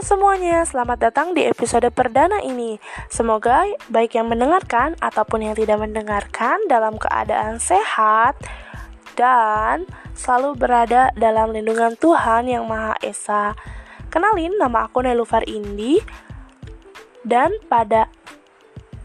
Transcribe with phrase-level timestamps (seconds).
[0.00, 2.80] Halo semuanya, selamat datang di episode perdana ini.
[3.12, 8.32] Semoga baik yang mendengarkan ataupun yang tidak mendengarkan dalam keadaan sehat
[9.12, 9.84] dan
[10.16, 13.52] selalu berada dalam lindungan Tuhan yang Maha Esa.
[14.08, 16.00] Kenalin, nama aku Nelufar Indi
[17.20, 18.08] dan pada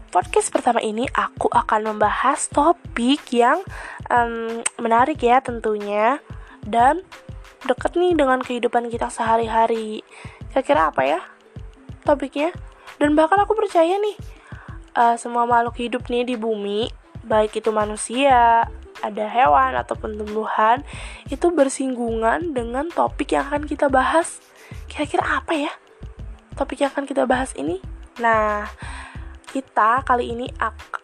[0.08, 3.60] podcast pertama ini aku akan membahas topik yang
[4.08, 6.24] um, menarik ya tentunya
[6.64, 7.04] dan
[7.68, 10.00] deket nih dengan kehidupan kita sehari-hari
[10.56, 11.20] kira-kira apa ya
[12.08, 12.48] topiknya?
[12.96, 14.16] Dan bahkan aku percaya nih
[14.96, 16.88] uh, semua makhluk hidup nih di bumi
[17.28, 18.64] baik itu manusia
[19.04, 20.80] ada hewan ataupun tumbuhan
[21.28, 24.40] itu bersinggungan dengan topik yang akan kita bahas.
[24.88, 25.72] Kira-kira apa ya
[26.56, 27.76] topik yang akan kita bahas ini?
[28.16, 28.64] Nah
[29.52, 30.48] kita kali ini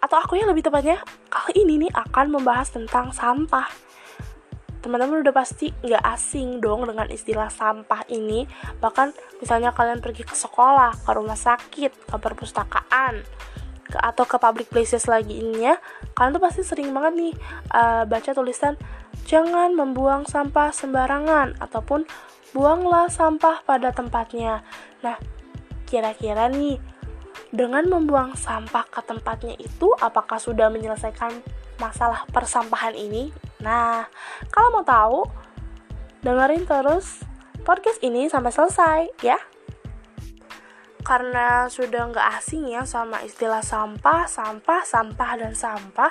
[0.01, 3.69] atau aku yang lebih tepatnya kali ini nih akan membahas tentang sampah
[4.83, 8.45] teman-teman udah pasti nggak asing dong dengan istilah sampah ini.
[8.83, 13.23] Bahkan misalnya kalian pergi ke sekolah ke rumah sakit ke perpustakaan
[13.93, 15.77] ke, atau ke public places lagi ininya
[16.17, 17.35] kalian tuh pasti sering banget nih
[17.77, 18.75] uh, baca tulisan
[19.29, 22.09] jangan membuang sampah sembarangan ataupun
[22.57, 24.65] buanglah sampah pada tempatnya.
[25.05, 25.17] Nah
[25.85, 26.81] kira-kira nih
[27.53, 31.45] dengan membuang sampah ke tempatnya itu apakah sudah menyelesaikan
[31.83, 34.11] masalah persampahan ini Nah,
[34.51, 35.23] kalau mau tahu,
[36.27, 37.23] dengerin terus
[37.63, 39.39] podcast ini sampai selesai ya.
[41.03, 46.11] Karena sudah nggak asing ya sama istilah sampah, sampah, sampah, dan sampah,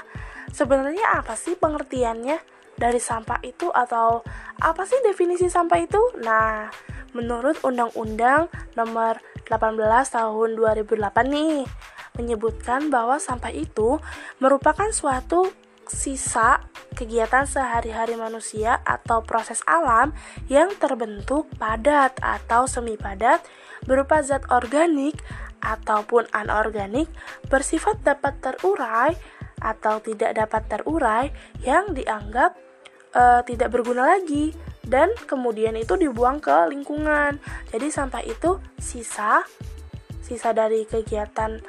[0.52, 2.39] sebenarnya apa sih pengertiannya
[2.75, 4.23] dari sampah itu atau
[4.59, 6.00] apa sih definisi sampah itu?
[6.23, 6.72] Nah,
[7.11, 8.47] menurut Undang-Undang
[8.80, 11.67] nomor 18 tahun 2008 nih,
[12.19, 14.00] menyebutkan bahwa sampah itu
[14.44, 15.52] merupakan suatu
[15.92, 16.64] sisa
[16.95, 20.16] kegiatan sehari-hari manusia atau proses alam
[20.47, 23.44] yang terbentuk padat atau semi padat
[23.84, 25.19] berupa zat organik
[25.59, 27.12] ataupun anorganik
[27.51, 29.13] bersifat dapat terurai
[29.62, 31.25] atau tidak dapat terurai
[31.62, 32.57] yang dianggap
[33.13, 37.38] uh, tidak berguna lagi dan kemudian itu dibuang ke lingkungan.
[37.69, 39.46] Jadi sampah itu sisa
[40.25, 41.62] sisa dari kegiatan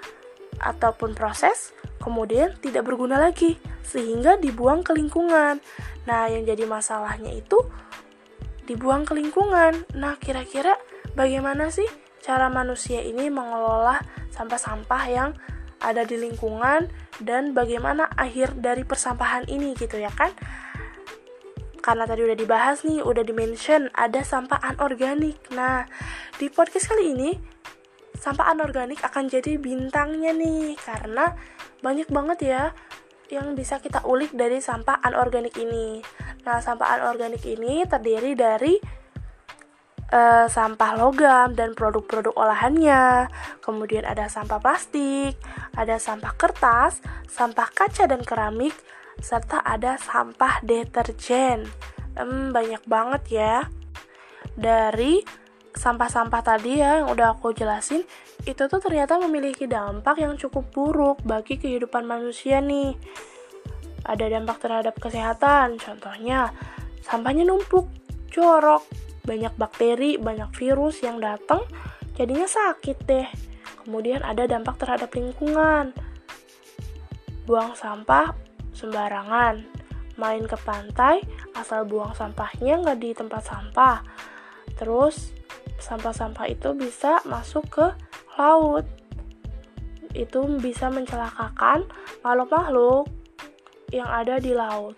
[0.63, 5.59] ataupun proses kemudian tidak berguna lagi sehingga dibuang ke lingkungan.
[6.07, 7.63] Nah, yang jadi masalahnya itu
[8.67, 9.87] dibuang ke lingkungan.
[9.95, 10.79] Nah, kira-kira
[11.15, 11.87] bagaimana sih
[12.23, 13.99] cara manusia ini mengelola
[14.31, 15.31] sampah-sampah yang
[15.83, 16.87] ada di lingkungan
[17.19, 20.31] dan bagaimana akhir dari persampahan ini gitu ya kan?
[21.83, 25.39] Karena tadi udah dibahas nih, udah dimention ada sampah anorganik.
[25.51, 25.83] Nah,
[26.39, 27.31] di podcast kali ini
[28.23, 31.35] sampah anorganik akan jadi bintangnya nih karena
[31.83, 32.63] banyak banget ya
[33.35, 35.99] yang bisa kita ulik dari sampah anorganik ini.
[36.47, 38.79] Nah, sampah anorganik ini terdiri dari
[40.13, 43.27] uh, sampah logam dan produk-produk olahannya.
[43.65, 45.35] Kemudian ada sampah plastik,
[45.75, 48.77] ada sampah kertas, sampah kaca dan keramik,
[49.19, 51.67] serta ada sampah deterjen.
[52.15, 53.57] Hmm, banyak banget ya.
[54.53, 55.42] Dari
[55.73, 58.05] sampah-sampah tadi ya yang udah aku jelasin
[58.43, 62.99] itu tuh ternyata memiliki dampak yang cukup buruk bagi kehidupan manusia nih.
[64.03, 66.51] Ada dampak terhadap kesehatan, contohnya
[67.07, 67.87] sampahnya numpuk,
[68.35, 68.83] jorok,
[69.23, 71.63] banyak bakteri, banyak virus yang datang,
[72.19, 73.29] jadinya sakit deh.
[73.87, 75.95] Kemudian ada dampak terhadap lingkungan,
[77.47, 78.35] buang sampah
[78.75, 79.63] sembarangan,
[80.19, 81.23] main ke pantai,
[81.55, 84.03] asal buang sampahnya nggak di tempat sampah.
[84.75, 85.31] Terus
[85.81, 87.87] sampah-sampah itu bisa masuk ke
[88.37, 88.85] laut
[90.13, 91.89] itu bisa mencelakakan
[92.21, 93.09] makhluk-makhluk
[93.93, 94.97] yang ada di laut.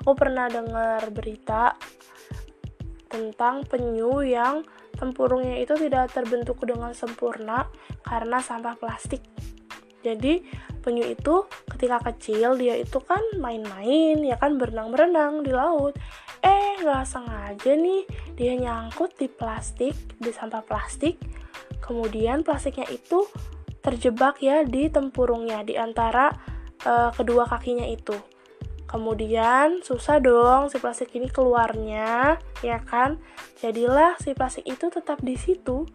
[0.00, 1.76] Aku pernah dengar berita
[3.10, 4.64] tentang penyu yang
[4.96, 7.68] tempurungnya itu tidak terbentuk dengan sempurna
[8.04, 9.20] karena sampah plastik.
[10.00, 10.40] Jadi
[10.80, 15.96] penyu itu ketika kecil dia itu kan main-main ya kan berenang-berenang di laut.
[16.40, 18.04] Eh nggak sengaja nih.
[18.36, 21.20] Dia nyangkut di plastik di sampah plastik.
[21.80, 23.26] Kemudian plastiknya itu
[23.80, 26.28] terjebak ya di tempurungnya di antara
[26.84, 28.14] uh, kedua kakinya itu.
[28.90, 33.22] Kemudian susah dong si plastik ini keluarnya ya kan?
[33.62, 35.86] Jadilah si plastik itu tetap di situ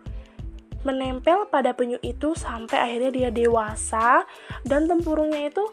[0.85, 4.23] menempel pada penyu itu sampai akhirnya dia dewasa
[4.63, 5.65] dan tempurungnya itu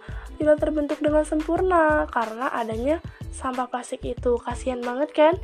[0.43, 2.99] tidak terbentuk dengan sempurna karena adanya
[3.31, 5.35] sampah plastik itu kasihan banget kan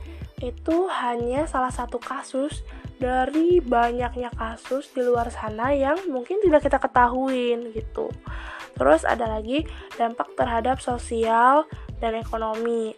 [0.43, 2.67] itu hanya salah satu kasus
[2.99, 8.11] dari banyaknya kasus di luar sana yang mungkin tidak kita ketahuin gitu.
[8.75, 9.67] Terus ada lagi
[9.99, 11.67] dampak terhadap sosial
[12.03, 12.95] dan ekonomi.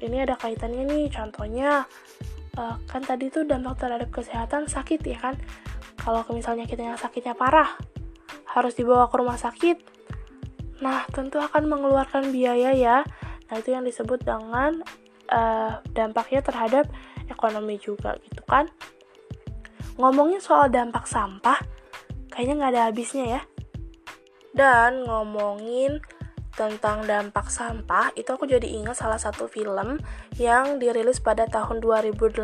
[0.00, 1.84] Ini ada kaitannya nih, contohnya
[2.56, 5.36] uh, kan tadi tuh dampak terhadap kesehatan sakit ya kan.
[6.02, 7.78] kalau misalnya kita yang sakitnya parah
[8.50, 9.78] harus dibawa ke rumah sakit
[10.82, 12.98] nah tentu akan mengeluarkan biaya ya.
[13.48, 14.82] Nah itu yang disebut dengan
[15.30, 16.90] uh, dampaknya terhadap
[17.30, 18.66] ekonomi juga gitu kan?
[19.96, 21.62] Ngomongin soal dampak sampah
[22.34, 23.42] kayaknya nggak ada habisnya ya.
[24.52, 26.02] Dan ngomongin
[26.52, 29.96] tentang dampak sampah itu aku jadi ingat salah satu film
[30.36, 32.36] yang dirilis pada tahun 2008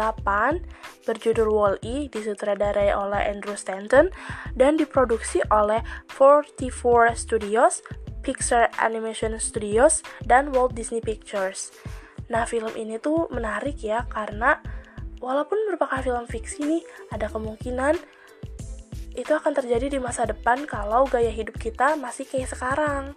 [1.04, 4.08] berjudul Wall-E disutradarai oleh Andrew Stanton
[4.56, 7.84] dan diproduksi oleh 44 Studios,
[8.28, 11.72] Pixar Animation Studios, dan Walt Disney Pictures.
[12.28, 14.60] Nah, film ini tuh menarik ya karena
[15.24, 17.96] walaupun merupakan film fiksi nih, ada kemungkinan
[19.16, 23.16] itu akan terjadi di masa depan kalau gaya hidup kita masih kayak sekarang.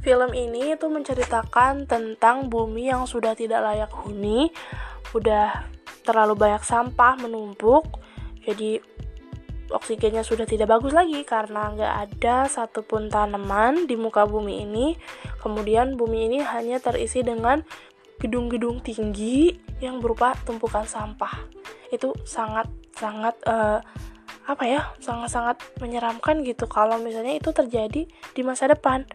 [0.00, 4.48] Film ini itu menceritakan tentang bumi yang sudah tidak layak huni,
[5.12, 5.68] udah
[6.00, 8.00] terlalu banyak sampah menumpuk,
[8.48, 8.80] jadi
[9.70, 14.86] oksigennya sudah tidak bagus lagi karena nggak ada satupun tanaman di muka bumi ini.
[15.40, 17.62] Kemudian bumi ini hanya terisi dengan
[18.20, 21.48] gedung-gedung tinggi yang berupa tumpukan sampah.
[21.88, 23.80] Itu sangat sangat uh,
[24.44, 29.06] apa ya sangat-sangat menyeramkan gitu kalau misalnya itu terjadi di masa depan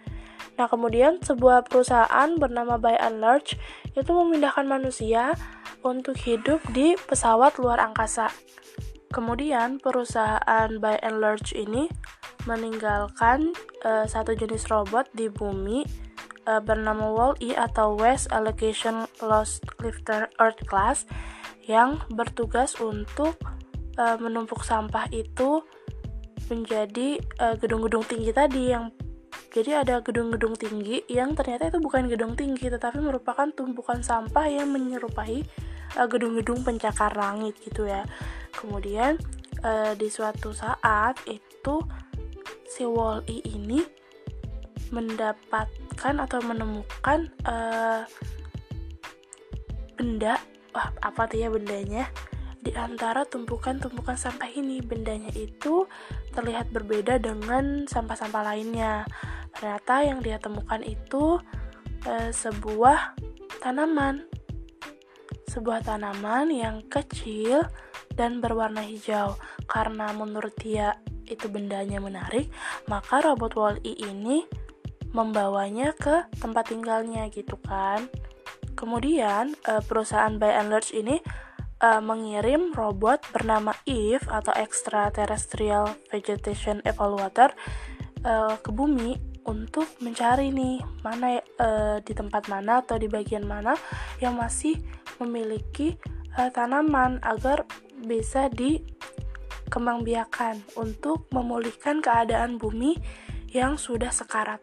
[0.55, 3.59] Nah, kemudian sebuah perusahaan bernama By and Large
[3.95, 5.35] itu memindahkan manusia
[5.83, 8.31] untuk hidup di pesawat luar angkasa.
[9.13, 11.89] Kemudian perusahaan By and Large ini
[12.45, 15.81] meninggalkan uh, satu jenis robot di bumi
[16.45, 21.09] uh, bernama Wall-E atau West Allocation Lost Lifter Earth Class
[21.65, 23.41] yang bertugas untuk
[23.97, 25.65] uh, menumpuk sampah itu
[26.45, 27.17] menjadi
[27.57, 28.93] gedung-gedung uh, tinggi tadi yang
[29.55, 34.67] jadi ada gedung-gedung tinggi yang ternyata itu bukan gedung tinggi tetapi merupakan tumpukan sampah yang
[34.67, 35.47] menyerupai
[35.95, 38.03] uh, gedung-gedung pencakar langit gitu ya.
[38.55, 39.19] Kemudian
[39.61, 41.83] uh, di suatu saat itu
[42.65, 43.83] si Wall-E ini
[44.89, 48.07] mendapatkan atau menemukan uh,
[49.95, 50.37] benda
[50.75, 52.11] wah apa tuh ya bendanya?
[52.59, 55.87] Di antara tumpukan-tumpukan sampah ini bendanya itu
[56.35, 59.07] terlihat berbeda dengan sampah-sampah lainnya.
[59.55, 61.39] Ternyata yang dia temukan itu
[62.03, 63.15] e, sebuah
[63.63, 64.25] tanaman.
[65.45, 67.63] Sebuah tanaman yang kecil
[68.15, 69.37] dan berwarna hijau.
[69.67, 72.53] Karena menurut dia itu bendanya menarik
[72.85, 74.45] maka robot Wall-E ini
[75.09, 78.11] membawanya ke tempat tinggalnya gitu kan.
[78.75, 81.15] Kemudian e, perusahaan By and Large ini
[81.81, 87.51] uh, mengirim robot bernama Eve atau Extraterrestrial Vegetation Evaluator
[88.23, 93.77] uh, ke bumi untuk mencari nih mana uh, di tempat mana atau di bagian mana
[94.17, 94.81] yang masih
[95.21, 95.95] memiliki
[96.39, 97.69] uh, tanaman agar
[98.03, 102.99] bisa dikembangbiakan untuk memulihkan keadaan bumi
[103.55, 104.59] yang sudah sekarat.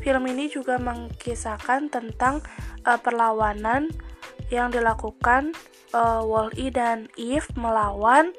[0.00, 2.40] Film ini juga mengkisahkan tentang
[2.84, 3.88] uh, perlawanan
[4.52, 5.52] yang dilakukan
[5.96, 8.32] uh, Wall-E dan Eve melawan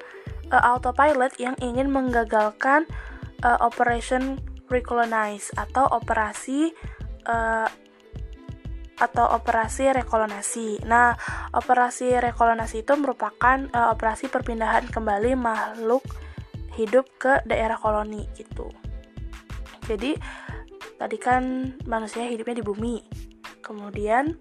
[0.50, 2.86] uh, autopilot yang ingin menggagalkan
[3.42, 6.74] uh, Operation Recolonize atau operasi
[7.26, 7.66] uh,
[8.96, 10.84] atau operasi rekolonasi.
[10.88, 11.12] Nah,
[11.52, 16.04] operasi rekolonasi itu merupakan uh, operasi perpindahan kembali makhluk
[16.76, 18.68] hidup ke daerah koloni gitu.
[19.84, 20.16] Jadi,
[20.96, 22.96] tadi kan manusia hidupnya di bumi.
[23.60, 24.36] Kemudian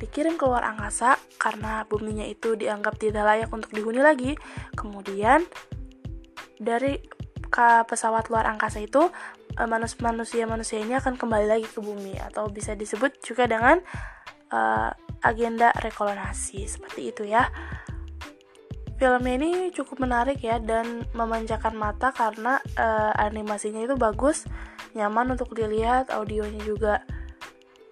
[0.00, 4.32] dikirim keluar angkasa karena buminya itu dianggap tidak layak untuk dihuni lagi.
[4.72, 5.44] Kemudian
[6.56, 7.00] dari
[7.50, 9.10] ke pesawat luar angkasa itu
[9.58, 13.82] eh, manusia-manusia ini akan kembali lagi ke bumi atau bisa disebut juga dengan
[14.54, 14.90] uh,
[15.20, 17.50] agenda rekolonasi seperti itu ya.
[19.00, 24.44] Film ini cukup menarik ya dan memanjakan mata karena uh, animasinya itu bagus,
[24.92, 27.00] nyaman untuk dilihat, audionya juga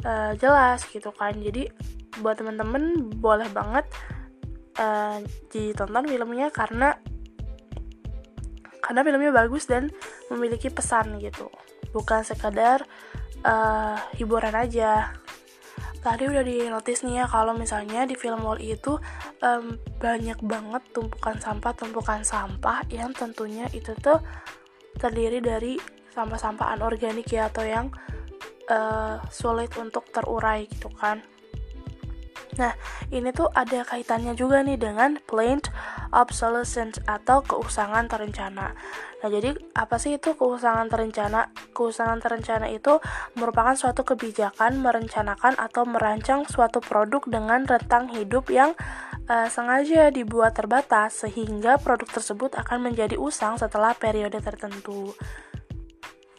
[0.04, 1.32] uh, jelas gitu kan.
[1.40, 1.72] Jadi
[2.20, 3.88] buat temen-temen boleh banget
[4.76, 7.00] uh, ditonton filmnya karena
[8.80, 9.90] karena filmnya bagus dan
[10.32, 11.50] memiliki pesan gitu.
[11.90, 12.84] Bukan sekadar
[13.44, 15.12] uh, hiburan aja.
[15.98, 18.96] Tadi udah di notice nih ya kalau misalnya di film Wall itu
[19.42, 24.22] um, banyak banget tumpukan sampah tumpukan sampah yang tentunya itu tuh
[24.94, 25.74] terdiri dari
[26.14, 27.86] sampah-sampah anorganik ya atau yang
[28.70, 31.22] uh, sulit untuk terurai gitu kan
[32.56, 32.72] Nah,
[33.12, 35.68] ini tuh ada kaitannya juga nih dengan planned
[36.16, 38.72] obsolescence atau keusangan terencana.
[39.18, 41.52] Nah, jadi apa sih itu keusangan terencana?
[41.76, 42.96] Keusangan terencana itu
[43.36, 48.72] merupakan suatu kebijakan merencanakan atau merancang suatu produk dengan rentang hidup yang
[49.28, 55.12] uh, sengaja dibuat terbatas sehingga produk tersebut akan menjadi usang setelah periode tertentu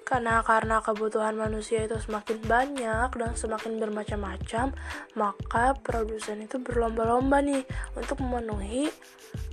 [0.09, 4.73] karena karena kebutuhan manusia itu semakin banyak dan semakin bermacam-macam
[5.13, 7.61] maka produsen itu berlomba-lomba nih
[7.93, 8.89] untuk memenuhi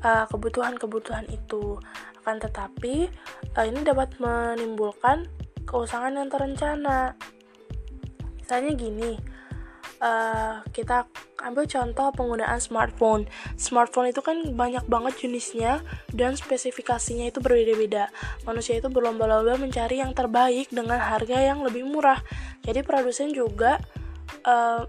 [0.01, 1.77] uh, kebutuhan-kebutuhan itu.
[2.25, 3.13] Akan tetapi
[3.53, 5.29] uh, ini dapat menimbulkan
[5.69, 7.13] keusangan yang terencana.
[8.41, 9.36] Misalnya gini
[10.01, 11.09] uh, kita
[11.45, 13.29] ambil contoh penggunaan smartphone.
[13.61, 18.09] Smartphone itu kan banyak banget jenisnya dan spesifikasinya itu berbeda-beda.
[18.49, 22.21] Manusia itu berlomba-lomba mencari yang terbaik dengan harga yang lebih murah.
[22.65, 23.79] Jadi produsen juga
[24.45, 24.89] uh,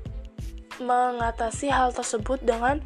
[0.77, 2.81] mengatasi hal tersebut dengan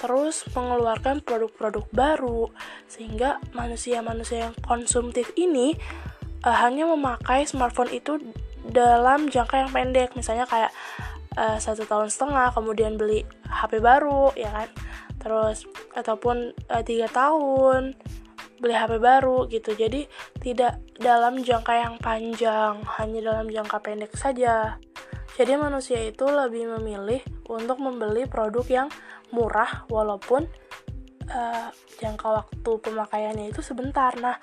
[0.00, 2.48] terus mengeluarkan produk-produk baru
[2.88, 5.76] sehingga manusia-manusia yang konsumtif ini
[6.44, 8.16] uh, hanya memakai smartphone itu
[8.64, 10.72] dalam jangka yang pendek misalnya kayak
[11.40, 14.68] uh, satu tahun setengah kemudian beli HP baru ya kan?
[15.16, 15.64] Terus
[15.96, 17.96] ataupun uh, tiga tahun
[18.60, 19.72] beli HP baru gitu.
[19.72, 20.04] Jadi
[20.44, 24.76] tidak dalam jangka yang panjang hanya dalam jangka pendek saja.
[25.40, 28.88] Jadi manusia itu lebih memilih untuk membeli produk yang
[29.32, 30.44] murah walaupun
[31.32, 34.12] uh, jangka waktu pemakaiannya itu sebentar.
[34.20, 34.36] Nah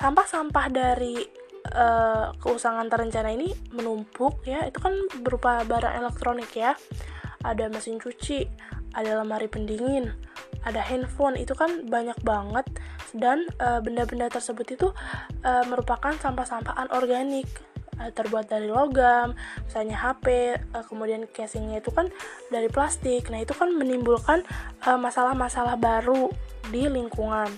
[0.00, 4.66] sampah-sampah dari uh, keusangan terencana ini menumpuk ya.
[4.66, 6.78] Itu kan berupa barang elektronik ya.
[7.42, 8.46] Ada mesin cuci
[8.96, 10.14] ada lemari pendingin
[10.66, 11.38] ada handphone.
[11.38, 12.66] Itu kan banyak banget.
[13.16, 14.88] Dan benda benda-benda tersebut itu
[15.46, 17.48] uh, merupakan sampah-sampah anorganik
[17.96, 19.32] uh, terbuat dari logam
[19.64, 22.12] misalnya HP uh, kemudian casingnya itu kan
[22.52, 23.32] dari plastik.
[23.32, 24.44] Nah itu kan menimbulkan
[24.84, 26.28] masalah-masalah uh, baru
[26.68, 27.48] di lingkungan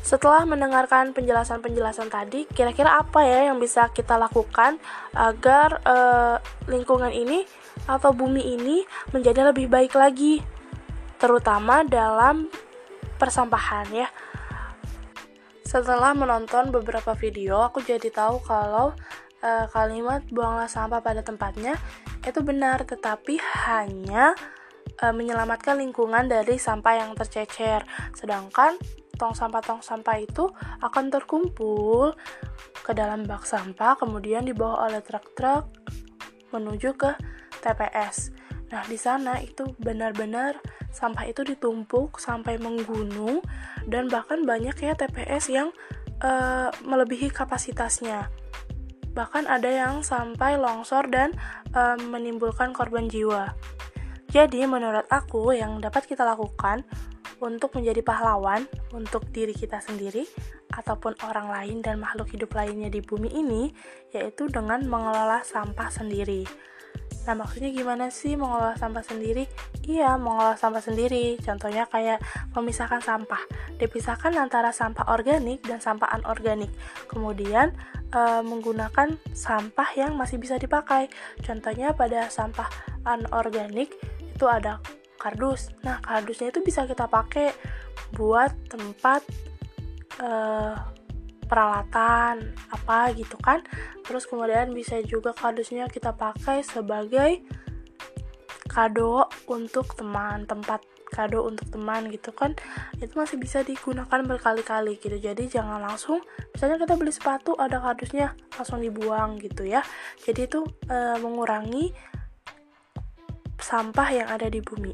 [0.00, 4.80] setelah mendengarkan penjelasan-penjelasan tadi, kira-kira apa ya yang bisa kita lakukan
[5.14, 7.44] agar uh, lingkungan ini
[7.86, 8.82] atau bumi ini
[9.14, 10.42] menjadi lebih baik lagi,
[11.20, 12.48] terutama dalam
[13.20, 14.08] persampahan ya.
[15.62, 18.90] Setelah menonton beberapa video, aku jadi tahu kalau
[19.44, 21.78] uh, kalimat buanglah sampah pada tempatnya
[22.26, 24.34] itu benar, tetapi hanya
[25.02, 27.84] uh, menyelamatkan lingkungan dari sampah yang tercecer.
[28.16, 28.76] Sedangkan
[29.20, 30.48] tong sampah-tong sampah itu
[30.80, 32.16] akan terkumpul
[32.80, 35.68] ke dalam bak sampah kemudian dibawa oleh truk-truk
[36.56, 37.12] menuju ke
[37.60, 38.32] TPS.
[38.70, 40.56] Nah, di sana itu benar-benar
[40.94, 43.42] sampah itu ditumpuk sampai menggunung
[43.86, 45.68] dan bahkan banyak ya TPS yang
[46.22, 48.30] uh, melebihi kapasitasnya.
[49.10, 51.34] Bahkan ada yang sampai longsor dan
[51.74, 53.52] uh, menimbulkan korban jiwa.
[54.30, 56.86] Jadi, menurut aku yang dapat kita lakukan
[57.42, 60.28] untuk menjadi pahlawan untuk diri kita sendiri
[60.70, 63.72] ataupun orang lain dan makhluk hidup lainnya di bumi ini
[64.12, 66.44] yaitu dengan mengelola sampah sendiri.
[67.28, 69.44] Nah, maksudnya gimana sih mengelola sampah sendiri?
[69.84, 71.36] Iya, mengelola sampah sendiri.
[71.42, 72.18] Contohnya kayak
[72.56, 73.44] memisahkan sampah.
[73.76, 76.72] Dipisahkan antara sampah organik dan sampah anorganik.
[77.12, 77.76] Kemudian
[78.08, 81.12] e, menggunakan sampah yang masih bisa dipakai.
[81.44, 82.72] Contohnya pada sampah
[83.04, 83.92] anorganik
[84.40, 84.80] itu ada
[85.20, 85.68] kardus.
[85.84, 87.52] Nah, kardusnya itu bisa kita pakai
[88.16, 89.20] buat tempat
[90.24, 90.80] uh,
[91.44, 93.60] peralatan apa gitu kan.
[94.08, 97.44] Terus kemudian bisa juga kardusnya kita pakai sebagai
[98.72, 100.80] kado untuk teman, tempat
[101.10, 102.54] kado untuk teman gitu kan
[103.02, 106.22] itu masih bisa digunakan berkali-kali gitu jadi jangan langsung
[106.54, 109.82] misalnya kita beli sepatu ada kardusnya langsung dibuang gitu ya
[110.22, 111.90] jadi itu e, mengurangi
[113.60, 114.92] sampah yang ada di bumi.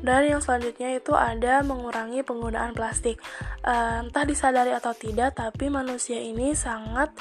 [0.00, 3.20] Dan yang selanjutnya itu ada mengurangi penggunaan plastik.
[3.60, 7.12] Uh, entah disadari atau tidak, tapi manusia ini sangat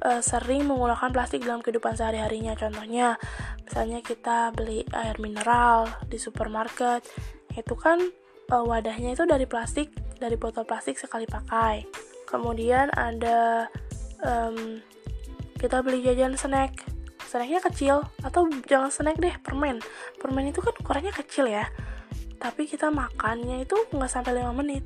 [0.00, 2.56] uh, sering menggunakan plastik dalam kehidupan sehari-harinya.
[2.56, 3.20] Contohnya,
[3.64, 7.04] misalnya kita beli air mineral di supermarket,
[7.52, 8.00] itu kan
[8.48, 11.84] uh, wadahnya itu dari plastik, dari botol plastik sekali pakai.
[12.24, 13.68] Kemudian ada
[14.24, 14.80] um,
[15.60, 16.99] kita beli jajan snack
[17.30, 19.78] snacknya kecil atau jangan snack deh permen.
[20.18, 21.70] Permen itu kan ukurannya kecil ya.
[22.42, 24.82] Tapi kita makannya itu nggak sampai 5 menit.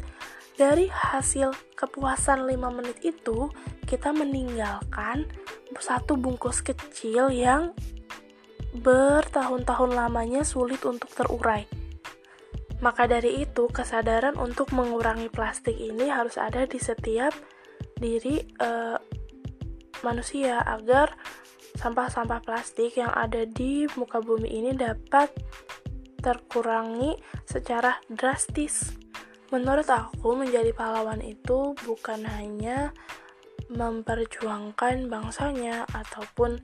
[0.55, 3.49] Dari hasil kepuasan 5 menit itu
[3.89, 5.25] kita meninggalkan
[5.81, 7.73] satu bungkus kecil yang
[8.77, 11.65] bertahun-tahun lamanya sulit untuk terurai.
[12.85, 17.33] Maka dari itu kesadaran untuk mengurangi plastik ini harus ada di setiap
[17.97, 18.99] diri uh,
[20.05, 21.17] manusia agar
[21.85, 25.29] sampah-sampah plastik yang ada di muka bumi ini dapat
[26.25, 28.97] terkurangi secara drastis.
[29.53, 32.97] Menurut aku, menjadi pahlawan itu bukan hanya
[33.69, 36.57] memperjuangkan bangsanya ataupun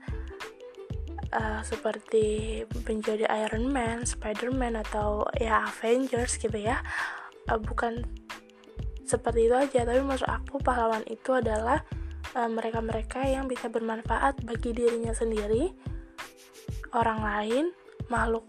[1.37, 6.81] uh, seperti menjadi Iron Man, Spider-Man atau ya Avengers gitu ya.
[7.45, 8.09] Uh, bukan
[9.05, 11.85] seperti itu aja, tapi maksud aku pahlawan itu adalah
[12.35, 15.71] mereka-mereka uh, yang bisa bermanfaat bagi dirinya sendiri,
[16.95, 17.65] orang lain,
[18.07, 18.47] makhluk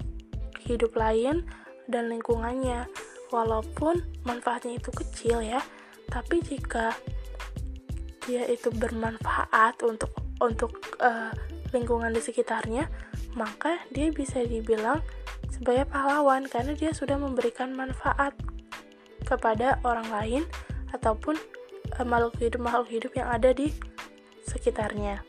[0.62, 1.42] hidup lain,
[1.90, 2.86] dan lingkungannya.
[3.32, 5.64] Walaupun manfaatnya itu kecil ya,
[6.12, 6.92] tapi jika
[8.28, 11.32] dia itu bermanfaat untuk untuk uh,
[11.72, 12.86] lingkungan di sekitarnya,
[13.34, 15.00] maka dia bisa dibilang
[15.48, 18.36] sebagai pahlawan karena dia sudah memberikan manfaat
[19.24, 20.42] kepada orang lain
[20.92, 21.40] ataupun
[22.00, 23.68] makhluk hidup makhluk hidup yang ada di
[24.48, 25.22] sekitarnya.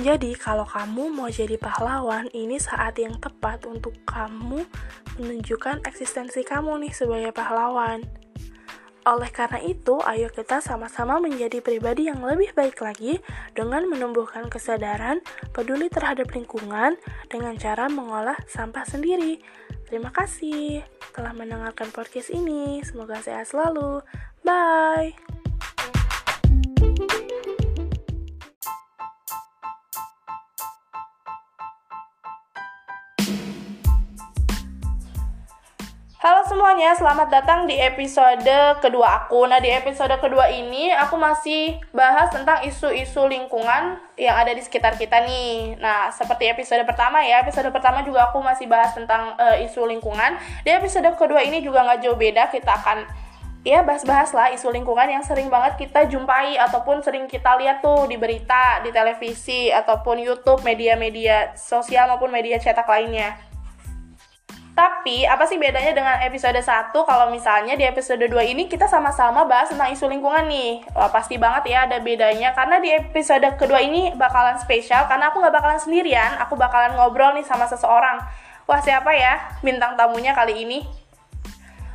[0.00, 4.64] Jadi, kalau kamu mau jadi pahlawan, ini saat yang tepat untuk kamu
[5.20, 8.04] menunjukkan eksistensi kamu nih sebagai pahlawan.
[9.08, 13.16] Oleh karena itu, ayo kita sama-sama menjadi pribadi yang lebih baik lagi
[13.56, 15.24] dengan menumbuhkan kesadaran
[15.56, 17.00] peduli terhadap lingkungan
[17.32, 19.40] dengan cara mengolah sampah sendiri.
[19.88, 20.84] Terima kasih
[21.16, 22.84] telah mendengarkan podcast ini.
[22.84, 24.04] Semoga sehat selalu.
[24.44, 25.29] Bye.
[36.80, 39.44] Semuanya, selamat datang di episode kedua aku.
[39.44, 44.96] Nah, di episode kedua ini aku masih bahas tentang isu-isu lingkungan yang ada di sekitar
[44.96, 45.76] kita nih.
[45.76, 50.40] Nah, seperti episode pertama ya, episode pertama juga aku masih bahas tentang uh, isu lingkungan.
[50.64, 53.04] Di episode kedua ini juga nggak jauh beda, kita akan
[53.60, 58.08] ya bahas-bahas lah isu lingkungan yang sering banget kita jumpai ataupun sering kita lihat tuh
[58.08, 63.49] di berita, di televisi, ataupun YouTube, media-media sosial maupun media cetak lainnya.
[64.80, 69.44] Tapi apa sih bedanya dengan episode 1 kalau misalnya di episode 2 ini kita sama-sama
[69.44, 70.80] bahas tentang isu lingkungan nih.
[70.96, 75.44] Wah, pasti banget ya ada bedanya karena di episode kedua ini bakalan spesial karena aku
[75.44, 78.24] nggak bakalan sendirian, aku bakalan ngobrol nih sama seseorang.
[78.64, 80.80] Wah, siapa ya bintang tamunya kali ini?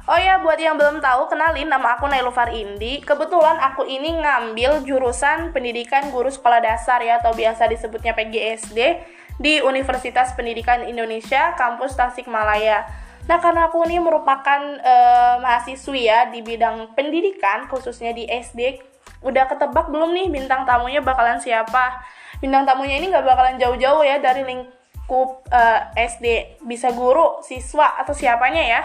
[0.06, 3.01] Oh ya, buat yang belum tahu, kenalin nama aku Nailufar Indi.
[3.01, 9.02] Kebetulan aku ini ngambil jurusan pendidikan guru sekolah dasar ya, atau biasa disebutnya PGSD
[9.36, 12.88] di Universitas Pendidikan Indonesia kampus Tasikmalaya.
[13.26, 18.78] Nah, karena aku ini merupakan uh, mahasiswi ya di bidang pendidikan khususnya di SD,
[19.26, 22.06] udah ketebak belum nih bintang tamunya bakalan siapa?
[22.38, 26.26] Bintang tamunya ini nggak bakalan jauh-jauh ya dari lingkup uh, eh, SD,
[26.69, 28.82] bisa guru, siswa atau siapanya ya.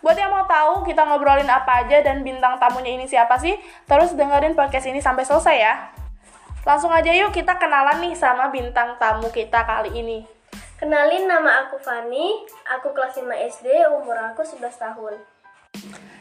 [0.00, 3.52] Buat yang mau tahu kita ngobrolin apa aja dan bintang tamunya ini siapa sih,
[3.84, 5.74] terus dengerin podcast ini sampai selesai ya.
[6.64, 10.24] Langsung aja yuk kita kenalan nih sama bintang tamu kita kali ini.
[10.80, 15.20] Kenalin nama aku Fani, aku kelas 5 SD, umur aku 11 tahun.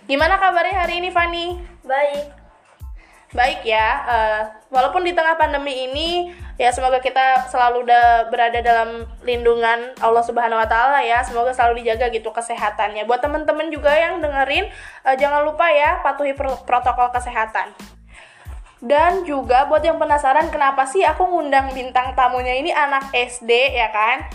[0.03, 1.63] Gimana kabarnya hari ini Fani?
[1.88, 2.27] Baik.
[3.34, 9.10] Baik ya, uh, walaupun di tengah pandemi ini ya semoga kita selalu udah berada dalam
[9.25, 11.23] lindungan Allah Subhanahu wa taala ya.
[11.25, 13.10] Semoga selalu dijaga gitu kesehatannya.
[13.10, 14.69] Buat temen-temen juga yang dengerin
[15.08, 17.73] uh, jangan lupa ya patuhi protokol kesehatan.
[18.83, 23.87] Dan juga buat yang penasaran kenapa sih aku ngundang bintang tamunya ini anak SD ya
[23.95, 24.27] kan?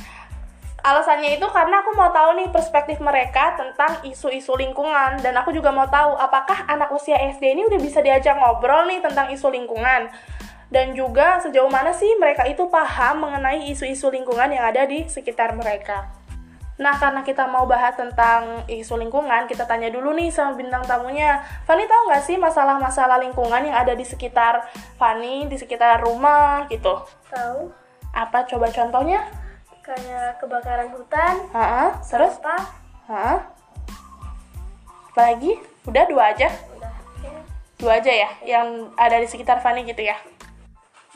[0.80, 5.68] Alasannya itu karena aku mau tahu nih perspektif mereka tentang isu-isu lingkungan dan aku juga
[5.68, 10.08] mau tahu apakah anak usia SD ini udah bisa diajak ngobrol nih tentang isu lingkungan
[10.72, 15.52] dan juga sejauh mana sih mereka itu paham mengenai isu-isu lingkungan yang ada di sekitar
[15.56, 16.17] mereka.
[16.79, 21.43] Nah, karena kita mau bahas tentang isu lingkungan, kita tanya dulu nih sama bintang tamunya.
[21.67, 24.62] Fani tahu nggak sih masalah-masalah lingkungan yang ada di sekitar
[24.95, 27.03] Fani, di sekitar rumah gitu?
[27.35, 27.75] Tahu.
[28.14, 29.27] Apa coba contohnya?
[29.83, 31.35] Kayak kebakaran hutan.
[31.51, 32.38] Heeh, terus?
[32.38, 32.57] Apa?
[33.11, 33.38] Heeh.
[35.11, 35.53] Apalagi?
[35.83, 36.47] Udah dua aja?
[36.79, 36.95] Udah.
[37.79, 40.14] Dua aja ya, yang ada di sekitar Fani gitu ya?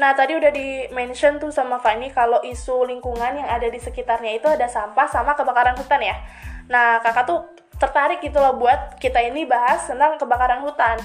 [0.01, 4.49] Nah, tadi udah di-mention tuh sama Fani kalau isu lingkungan yang ada di sekitarnya itu
[4.49, 6.17] ada sampah sama kebakaran hutan ya.
[6.73, 7.45] Nah, kakak tuh
[7.77, 10.97] tertarik gitu loh buat kita ini bahas tentang kebakaran hutan.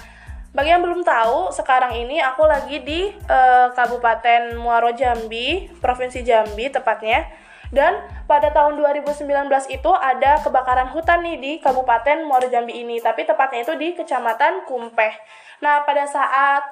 [0.56, 6.72] Bagi yang belum tahu, sekarang ini aku lagi di uh, Kabupaten Muaro Jambi, Provinsi Jambi
[6.72, 7.28] tepatnya.
[7.68, 9.28] Dan pada tahun 2019
[9.72, 14.64] itu ada kebakaran hutan nih di Kabupaten Muaro Jambi ini, tapi tepatnya itu di Kecamatan
[14.64, 15.14] Kumpeh.
[15.60, 16.64] Nah, pada saat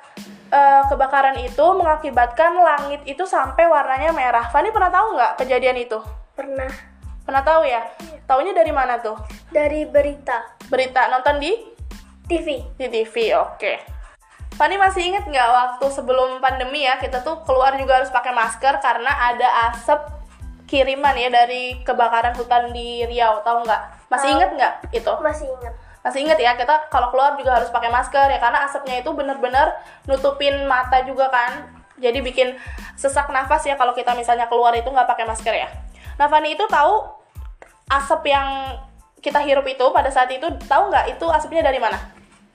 [0.53, 4.45] uh, kebakaran itu mengakibatkan langit itu sampai warnanya merah.
[4.53, 5.99] Fani pernah tahu nggak kejadian itu?
[6.38, 6.69] Pernah.
[7.25, 7.81] Pernah tahu ya?
[7.81, 8.19] Iya.
[8.29, 9.17] Taunya dari mana tuh?
[9.49, 10.45] Dari berita.
[10.69, 11.51] Berita nonton di
[12.25, 12.62] TV.
[12.77, 13.95] di TV, oke.
[14.55, 18.79] Fani masih inget nggak waktu sebelum pandemi ya kita tuh keluar juga harus pakai masker
[18.79, 20.14] karena ada asap
[20.65, 23.82] kiriman ya dari kebakaran hutan di Riau tahu nggak?
[24.10, 25.13] Masih inget nggak itu?
[25.21, 25.73] Masih ingat.
[26.06, 29.73] masih inget ya kita kalau keluar juga harus pakai masker ya karena asapnya itu bener-bener
[30.06, 31.65] nutupin mata juga kan.
[31.97, 32.54] Jadi bikin
[32.93, 35.65] sesak nafas ya kalau kita misalnya keluar itu nggak pakai masker ya.
[36.21, 37.10] Nah Fani itu tahu
[37.89, 38.78] asap yang
[39.17, 41.97] kita hirup itu pada saat itu tahu nggak itu asapnya dari mana?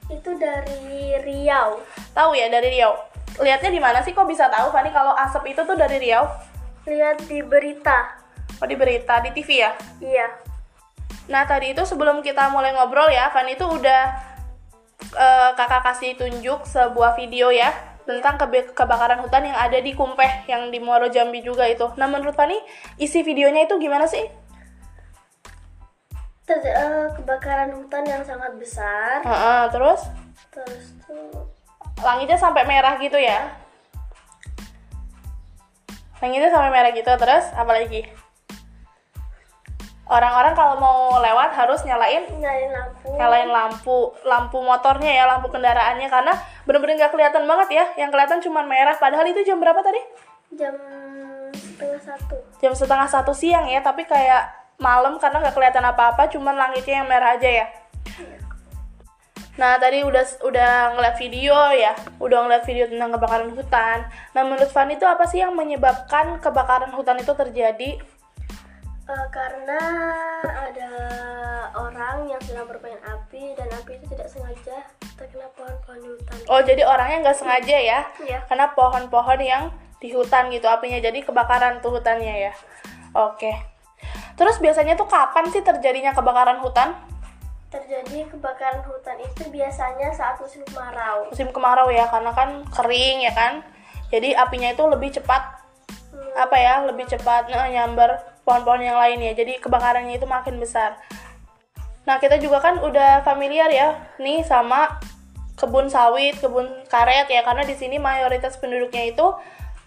[0.06, 1.82] Itu dari Riau.
[2.14, 2.94] tahu ya dari Riau.
[3.42, 4.14] Lihatnya di mana sih?
[4.14, 6.49] Kok bisa tahu Fani kalau asap itu tuh dari Riau
[6.86, 8.16] Lihat di berita.
[8.60, 10.26] oh di berita di TV ya Iya.
[11.28, 14.02] Nah tadi itu sebelum kita mulai ngobrol ya, Fanny itu udah
[15.14, 17.70] eh, kakak kasih tunjuk sebuah video ya
[18.04, 21.86] tentang kebe- kebakaran hutan yang ada di Kumpeh yang di Muaro Jambi juga itu.
[21.94, 22.58] Nah menurut Fanny
[22.96, 24.26] isi videonya itu gimana sih?
[26.42, 29.22] Ter- eh, kebakaran hutan yang sangat besar.
[29.22, 30.02] Heeh, terus
[30.50, 31.46] Terus tuh
[32.02, 33.54] langitnya sampai merah gitu ya?
[36.20, 38.04] Langitnya sampai merah gitu terus apa lagi?
[40.10, 43.08] Orang-orang kalau mau lewat harus nyalain nyalain lampu.
[43.14, 46.34] nyalain lampu lampu motornya ya lampu kendaraannya karena
[46.66, 50.02] bener-bener nggak kelihatan banget ya yang kelihatan cuma merah padahal itu jam berapa tadi
[50.58, 50.74] Jam
[51.54, 52.36] setengah satu.
[52.58, 54.50] jam setengah satu siang ya tapi kayak
[54.82, 57.66] malam karena nggak kelihatan apa-apa cuman langitnya yang merah aja ya
[59.60, 64.08] nah tadi udah udah ngeliat video ya udah ngeliat video tentang kebakaran hutan.
[64.32, 68.00] Nah menurut Fanny itu apa sih yang menyebabkan kebakaran hutan itu terjadi?
[69.10, 69.80] Eh, karena
[70.48, 70.92] ada
[71.76, 74.80] orang yang sedang bermain api dan api itu tidak sengaja
[75.20, 76.36] terkena pohon-pohon hutan.
[76.48, 78.00] oh jadi orangnya nggak sengaja ya?
[78.24, 78.40] Iya.
[78.48, 79.68] karena pohon-pohon yang
[80.00, 80.96] di hutan gitu apinya.
[80.96, 82.52] Jadi kebakaran tuh hutannya ya?
[83.12, 83.52] Oke.
[84.40, 86.96] Terus biasanya tuh kapan sih terjadinya kebakaran hutan
[87.70, 91.30] Terjadi kebakaran hutan itu biasanya saat musim kemarau.
[91.30, 93.62] musim kemarau ya karena kan kering ya kan.
[94.10, 95.60] Jadi apinya itu lebih cepat
[96.10, 99.32] Hmm, apa ya lebih cepat eh, nyambar pohon-pohon yang lain ya.
[99.34, 100.98] Jadi kebakarannya itu makin besar.
[102.02, 104.98] Nah kita juga kan udah familiar ya nih sama
[105.54, 107.46] kebun sawit kebun karet ya.
[107.46, 109.26] Karena di sini mayoritas penduduknya itu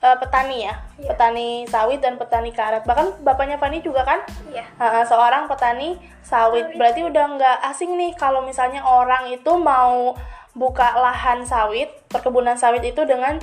[0.04, 1.08] eh, petani ya Iya.
[1.16, 4.20] petani sawit dan petani karet bahkan bapaknya Fani juga kan
[4.52, 4.68] Iya.
[4.78, 6.72] Uh, seorang petani sawit.
[6.78, 10.16] Berarti udah nggak asing nih kalau misalnya orang itu mau
[10.54, 13.42] buka lahan sawit, perkebunan sawit itu dengan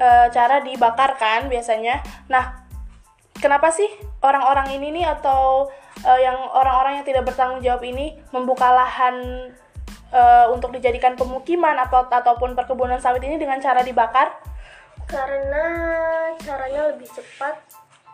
[0.00, 2.00] uh, cara dibakar kan biasanya.
[2.32, 2.64] Nah,
[3.36, 3.86] kenapa sih
[4.24, 5.68] orang-orang ini nih atau
[6.04, 9.48] uh, yang orang-orang yang tidak bertanggung jawab ini membuka lahan
[10.10, 14.55] uh, untuk dijadikan pemukiman atau ataupun perkebunan sawit ini dengan cara dibakar?
[15.06, 15.64] Karena
[16.42, 17.54] caranya lebih cepat.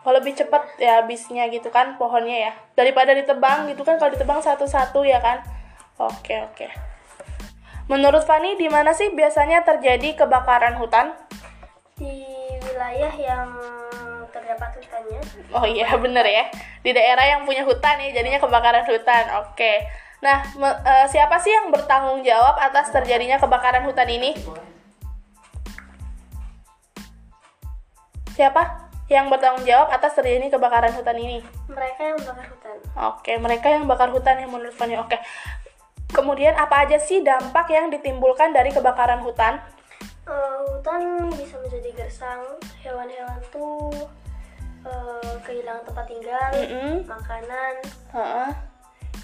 [0.03, 2.53] Oh, lebih cepat ya habisnya gitu kan pohonnya ya.
[2.77, 5.41] Daripada ditebang gitu kan kalau ditebang satu-satu ya kan.
[5.97, 6.67] Oke oke.
[7.87, 11.15] Menurut Fani di mana sih biasanya terjadi kebakaran hutan?
[11.99, 12.25] Di
[12.63, 13.47] wilayah yang
[14.31, 15.19] terdapat hutannya.
[15.55, 16.45] Oh iya bener ya.
[16.83, 19.23] Di daerah yang punya hutan ya jadinya kebakaran hutan.
[19.43, 19.87] Oke.
[20.19, 24.35] Nah me- eh, siapa sih yang bertanggung jawab atas terjadinya kebakaran hutan ini
[28.33, 33.67] siapa yang bertanggung jawab atas terjadinya kebakaran hutan ini mereka yang membakar hutan Oke, mereka
[33.73, 34.93] yang bakar hutan yang menurut Fanny.
[35.01, 35.17] Oke.
[36.13, 39.57] Kemudian apa aja sih dampak yang ditimbulkan dari kebakaran hutan?
[40.29, 42.45] Eh, hutan bisa menjadi gersang
[42.85, 43.89] hewan-hewan tuh
[44.85, 47.01] eh, kehilangan tempat tinggal Mm-mm.
[47.09, 47.73] makanan
[48.13, 48.49] Heeh.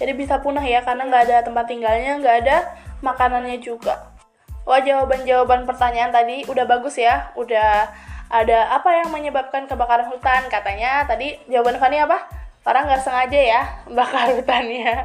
[0.02, 2.56] Jadi bisa punah ya karena nggak ada tempat tinggalnya, nggak ada
[3.06, 4.10] makanannya juga.
[4.66, 7.86] Wah jawaban-jawaban pertanyaan tadi udah bagus ya, udah
[8.30, 12.30] ada apa yang menyebabkan kebakaran hutan katanya tadi jawaban Fanny apa?
[12.62, 14.94] Orang nggak sengaja ya bakar hutannya.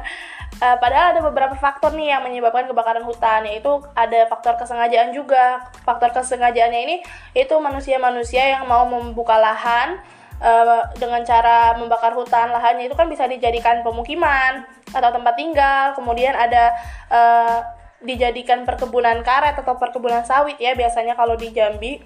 [0.56, 5.68] Eh, padahal ada beberapa faktor nih yang menyebabkan kebakaran hutan yaitu ada faktor kesengajaan juga.
[5.84, 6.96] Faktor kesengajaannya ini
[7.36, 10.00] itu manusia-manusia yang mau membuka lahan
[10.40, 14.64] eh, dengan cara membakar hutan lahannya itu kan bisa dijadikan pemukiman
[14.96, 16.72] atau tempat tinggal kemudian ada
[17.12, 17.58] eh,
[18.00, 22.00] dijadikan perkebunan karet atau perkebunan sawit ya biasanya kalau di Jambi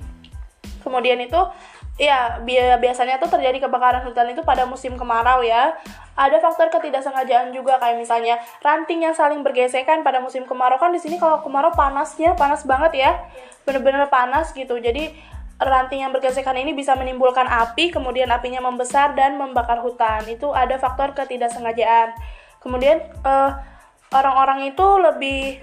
[0.81, 1.39] kemudian itu
[2.01, 5.77] ya bi- biasanya tuh terjadi kebakaran hutan itu pada musim kemarau ya.
[6.17, 10.81] Ada faktor ketidaksengajaan juga kayak misalnya ranting yang saling bergesekan pada musim kemarau.
[10.81, 13.11] Kan di sini kalau kemarau panasnya panas banget ya.
[13.69, 14.81] Bener-bener panas gitu.
[14.81, 15.13] Jadi
[15.61, 20.25] ranting yang bergesekan ini bisa menimbulkan api kemudian apinya membesar dan membakar hutan.
[20.25, 22.17] Itu ada faktor ketidaksengajaan.
[22.65, 23.51] Kemudian eh,
[24.13, 25.61] orang-orang itu lebih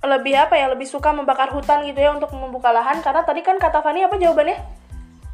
[0.00, 3.60] lebih apa ya lebih suka membakar hutan gitu ya untuk membuka lahan karena tadi kan
[3.60, 4.56] kata Fani apa jawabannya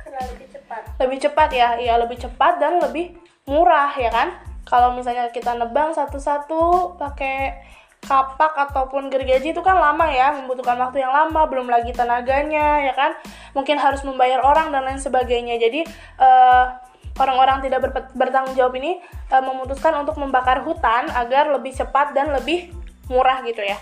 [0.03, 3.15] karena lebih cepat lebih cepat ya iya lebih cepat dan lebih
[3.47, 4.35] murah ya kan
[4.67, 7.63] kalau misalnya kita nebang satu-satu pakai
[8.07, 12.95] kapak ataupun gergaji itu kan lama ya, membutuhkan waktu yang lama, belum lagi tenaganya ya
[12.95, 13.19] kan,
[13.55, 15.59] mungkin harus membayar orang dan lain sebagainya.
[15.59, 15.87] Jadi
[16.19, 16.65] uh,
[17.19, 22.31] orang-orang tidak ber bertanggung jawab ini uh, memutuskan untuk membakar hutan agar lebih cepat dan
[22.31, 22.71] lebih
[23.11, 23.79] murah gitu ya.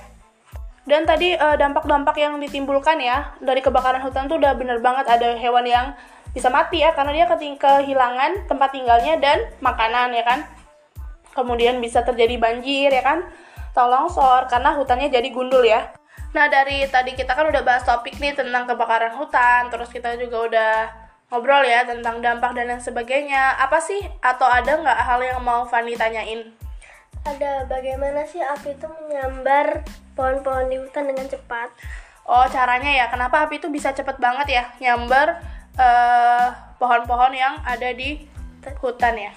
[0.84, 5.32] Dan tadi dampak-dampak uh, yang ditimbulkan ya dari kebakaran hutan tuh udah bener banget ada
[5.32, 5.96] hewan yang
[6.36, 10.44] bisa mati ya karena dia kehilangan tempat tinggalnya dan makanan ya kan.
[11.32, 13.24] Kemudian bisa terjadi banjir ya kan
[13.74, 15.88] atau longsor karena hutannya jadi gundul ya.
[16.36, 20.36] Nah dari tadi kita kan udah bahas topik nih tentang kebakaran hutan, terus kita juga
[20.46, 20.74] udah
[21.30, 23.58] ngobrol ya tentang dampak dan lain sebagainya.
[23.58, 26.63] Apa sih atau ada nggak hal yang mau Fanny tanyain?
[27.24, 29.80] Ada bagaimana sih api itu menyambar
[30.12, 31.72] pohon-pohon di hutan dengan cepat?
[32.28, 35.40] Oh caranya ya, kenapa api itu bisa cepet banget ya nyambar
[35.72, 38.28] pohon pohon-pohon yang ada di
[38.80, 39.32] hutan ya?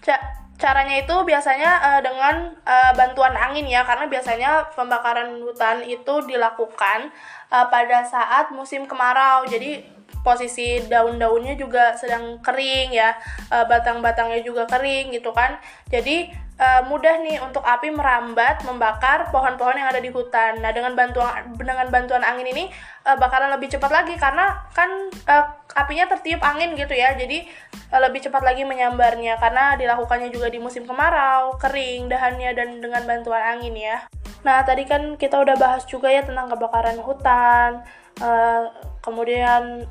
[0.00, 0.16] Ca
[0.58, 7.14] caranya itu biasanya uh, dengan uh, bantuan angin ya, karena biasanya pembakaran hutan itu dilakukan
[7.52, 9.46] uh, pada saat musim kemarau.
[9.46, 9.84] Jadi
[10.24, 13.14] posisi daun-daunnya juga sedang kering ya,
[13.48, 15.56] batang-batangnya juga kering gitu kan.
[15.88, 20.60] Jadi uh, mudah nih untuk api merambat membakar pohon-pohon yang ada di hutan.
[20.60, 22.68] Nah, dengan bantuan dengan bantuan angin ini
[23.06, 24.90] uh, bakalan lebih cepat lagi karena kan
[25.30, 25.44] uh,
[25.78, 27.14] apinya tertiup angin gitu ya.
[27.14, 27.46] Jadi
[27.94, 33.06] uh, lebih cepat lagi menyambarnya karena dilakukannya juga di musim kemarau, kering dahannya dan dengan
[33.06, 34.04] bantuan angin ya.
[34.42, 37.82] Nah, tadi kan kita udah bahas juga ya tentang kebakaran hutan,
[38.20, 39.86] uh, kemudian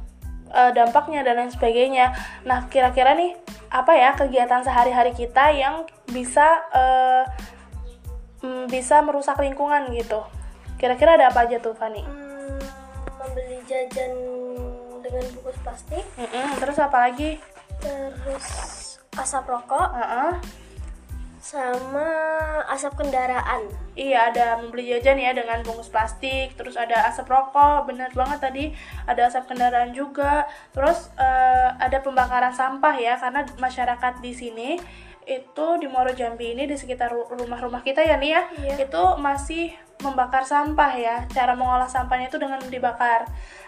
[0.48, 2.16] dampaknya dan lain sebagainya.
[2.48, 3.36] Nah, kira-kira nih
[3.68, 7.24] apa ya kegiatan sehari-hari kita yang bisa uh,
[8.72, 10.24] bisa merusak lingkungan gitu.
[10.78, 12.06] Kira-kira ada apa aja tuh, Fani?
[12.06, 12.62] Hmm,
[13.18, 14.14] membeli jajan
[15.02, 16.06] dengan bungkus plastik.
[16.16, 17.42] Mm -mm, terus apa lagi?
[17.82, 18.46] Terus
[19.18, 19.88] asap rokok.
[19.90, 20.34] Uh -uh
[21.48, 22.04] sama
[22.68, 23.72] asap kendaraan.
[23.96, 28.66] Iya, ada membeli jajan ya dengan bungkus plastik, terus ada asap rokok, benar banget tadi,
[29.08, 30.44] ada asap kendaraan juga.
[30.76, 34.70] Terus uh, ada pembakaran sampah ya, karena masyarakat di sini
[35.28, 38.76] itu di Muaro Jambi ini di sekitar rumah-rumah kita ya nih ya, iya.
[38.84, 39.72] itu masih
[40.04, 41.16] membakar sampah ya.
[41.32, 43.24] Cara mengolah sampahnya itu dengan dibakar.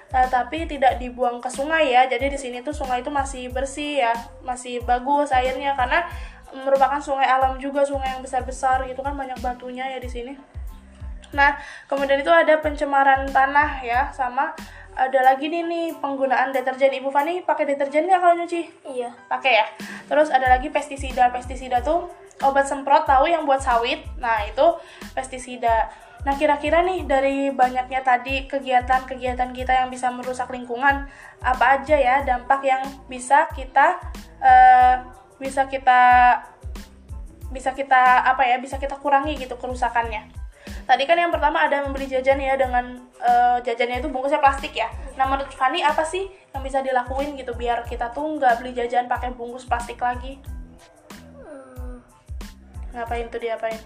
[0.10, 2.12] Uh, tapi tidak dibuang ke sungai ya.
[2.12, 4.12] Jadi di sini tuh sungai itu masih bersih ya,
[4.44, 6.04] masih bagus airnya karena
[6.54, 10.34] merupakan sungai alam juga sungai yang besar-besar gitu kan banyak batunya ya di sini.
[11.34, 14.54] Nah kemudian itu ada pencemaran tanah ya sama
[15.00, 16.92] ada lagi nih nih penggunaan deterjen.
[16.92, 18.62] Ibu Fani pakai deterjen nggak kalau nyuci?
[18.84, 19.16] Iya.
[19.32, 19.66] Pakai ya.
[20.12, 21.32] Terus ada lagi pestisida.
[21.32, 22.12] Pestisida tuh
[22.44, 24.04] obat semprot tahu yang buat sawit.
[24.20, 24.66] Nah itu
[25.16, 25.88] pestisida.
[26.28, 31.08] Nah, kira-kira nih dari banyaknya tadi kegiatan-kegiatan kita yang bisa merusak lingkungan,
[31.40, 34.04] apa aja ya dampak yang bisa kita
[34.44, 36.02] uh, bisa kita
[37.50, 40.30] bisa kita apa ya bisa kita kurangi gitu kerusakannya.
[40.86, 44.90] Tadi kan yang pertama ada membeli jajan ya dengan uh, jajannya itu bungkusnya plastik ya.
[45.18, 49.10] Nah menurut Fani apa sih yang bisa dilakuin gitu biar kita tuh nggak beli jajan
[49.10, 50.42] pakai bungkus plastik lagi?
[51.38, 52.02] Hmm.
[52.90, 53.78] ngapain tuh diapain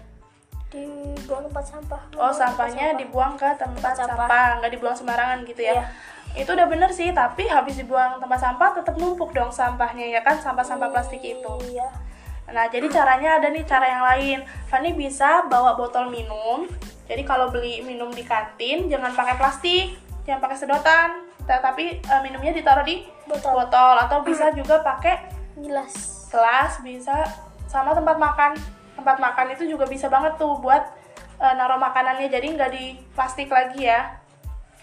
[0.74, 2.02] dibuang tempat sampah.
[2.18, 3.00] Oh sampahnya sampah.
[3.00, 4.48] dibuang ke tempat, tempat sampah.
[4.58, 5.74] nggak dibuang sembarangan gitu ya?
[5.78, 5.84] Iya.
[6.34, 10.34] Itu udah bener sih tapi habis dibuang tempat sampah tetap numpuk dong sampahnya ya kan?
[10.42, 11.54] Sampah-sampah plastik itu.
[11.70, 11.88] Iya.
[12.44, 14.38] nah jadi caranya ada nih cara yang lain.
[14.68, 16.66] Fanny bisa bawa botol minum.
[17.06, 19.86] Jadi kalau beli minum di kantin jangan pakai plastik
[20.26, 21.10] jangan pakai sedotan.
[21.44, 23.94] Tapi uh, minumnya ditaruh di botol, botol.
[23.96, 26.26] Atau bisa juga pakai gelas.
[26.34, 27.22] gelas bisa
[27.70, 28.58] sama tempat makan
[28.94, 30.82] tempat makan itu juga bisa banget tuh buat
[31.38, 32.30] uh, naruh makanannya.
[32.30, 34.18] Jadi nggak di plastik lagi ya.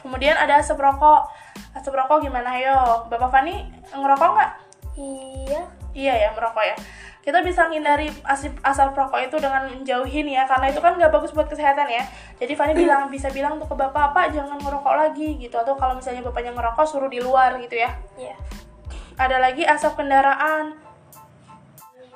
[0.03, 1.29] Kemudian ada asap rokok.
[1.71, 2.57] Asap rokok gimana?
[2.59, 4.51] Yo bapak Fani ngerokok nggak?
[4.97, 5.61] Iya.
[5.91, 6.75] Iya ya merokok ya.
[7.21, 11.31] Kita bisa menghindari asap asap rokok itu dengan menjauhin ya karena itu kan nggak bagus
[11.37, 12.01] buat kesehatan ya.
[12.41, 15.53] Jadi Fani bilang bisa bilang untuk ke bapak apa jangan ngerokok lagi gitu.
[15.53, 17.93] Atau kalau misalnya bapaknya ngerokok suruh di luar gitu ya.
[18.17, 18.35] Iya.
[19.21, 20.80] Ada lagi asap kendaraan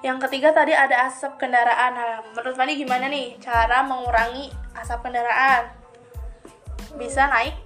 [0.06, 1.98] yang ketiga tadi ada asap kendaraan.
[1.98, 5.74] Nah, menurut Fani gimana nih cara mengurangi asap kendaraan?
[6.94, 7.58] Bisa naik?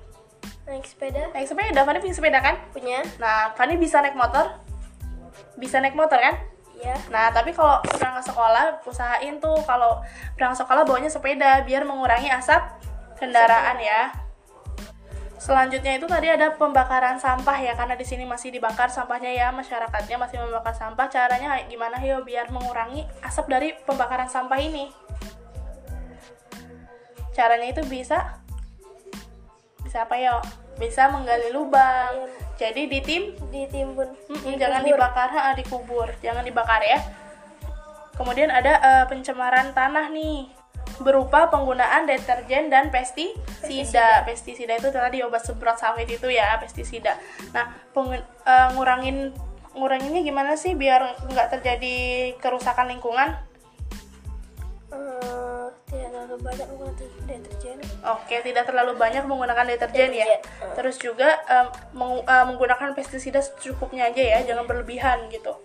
[0.63, 1.27] Naik sepeda.
[1.35, 2.55] Naik sepeda Fani punya sepeda kan?
[2.71, 3.03] Punya.
[3.19, 4.55] Nah Fani bisa naik motor?
[5.59, 6.39] Bisa naik motor kan?
[6.79, 6.95] Iya.
[7.11, 9.99] Nah, tapi kalau berangkat sekolah, usahain tuh kalau
[10.39, 12.63] berangkat sekolah bawanya sepeda biar mengurangi asap
[13.19, 14.15] kendaraan ya.
[15.39, 20.19] Selanjutnya itu tadi ada pembakaran sampah ya, karena di sini masih dibakar sampahnya ya, masyarakatnya
[20.19, 21.07] masih membakar sampah.
[21.07, 24.91] Caranya gimana ya biar mengurangi asap dari pembakaran sampah ini?
[27.31, 28.43] Caranya itu bisa
[29.79, 30.43] bisa apa ya
[30.75, 32.27] bisa menggali lubang.
[32.27, 32.59] Ayam.
[32.59, 34.11] jadi ditim ditimbun.
[34.27, 36.11] Mm jangan dibakar ha, dikubur.
[36.19, 36.99] Jangan dibakar ya.
[38.19, 40.58] Kemudian ada uh, pencemaran tanah nih
[40.99, 44.23] berupa penggunaan deterjen dan pestisida.
[44.27, 47.15] Pestisida itu tadi obat semprot sawit itu ya, pestisida.
[47.55, 49.31] Nah, pengun- eh, ngurangin
[49.69, 51.97] nguranginnya gimana sih biar nggak terjadi
[52.41, 53.37] kerusakan lingkungan?
[54.89, 56.97] Eh, tidak terlalu banyak menggunakan
[57.29, 60.25] deterjen Oke, tidak terlalu banyak menggunakan deterjen ya.
[60.25, 60.73] Deterjen.
[60.73, 65.61] Terus juga em, meng- eh, menggunakan pestisida secukupnya aja ya, jangan berlebihan gitu.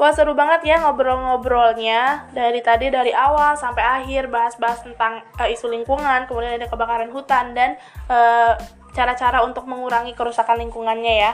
[0.00, 5.68] Wah seru banget ya ngobrol-ngobrolnya dari tadi dari awal sampai akhir bahas-bahas tentang eh, isu
[5.68, 7.76] lingkungan, kemudian ada kebakaran hutan dan
[8.08, 8.56] eh,
[8.96, 11.32] cara-cara untuk mengurangi kerusakan lingkungannya ya.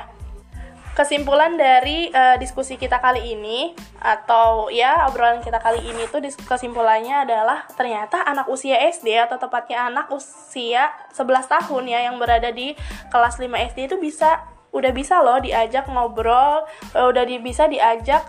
[0.98, 3.70] Kesimpulan dari eh, diskusi kita kali ini
[4.02, 9.94] atau ya obrolan kita kali ini dis- kesimpulannya adalah ternyata anak usia SD atau tepatnya
[9.94, 12.74] anak usia 11 tahun ya yang berada di
[13.14, 18.22] kelas 5 SD itu bisa udah bisa loh diajak ngobrol, eh, udah bisa diajak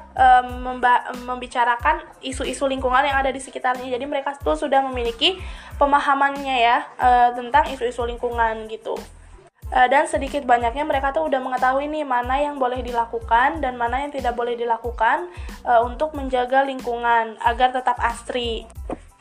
[0.63, 3.91] memba- membicarakan isu-isu lingkungan yang ada di sekitarnya.
[3.91, 5.37] Jadi mereka tuh sudah memiliki
[5.77, 8.95] pemahamannya ya eh, tentang isu-isu lingkungan gitu.
[9.67, 14.15] Dan sedikit banyaknya mereka tuh udah mengetahui nih mana yang boleh dilakukan dan mana yang
[14.15, 15.27] tidak boleh dilakukan
[15.67, 18.63] eh, untuk menjaga lingkungan agar tetap asri.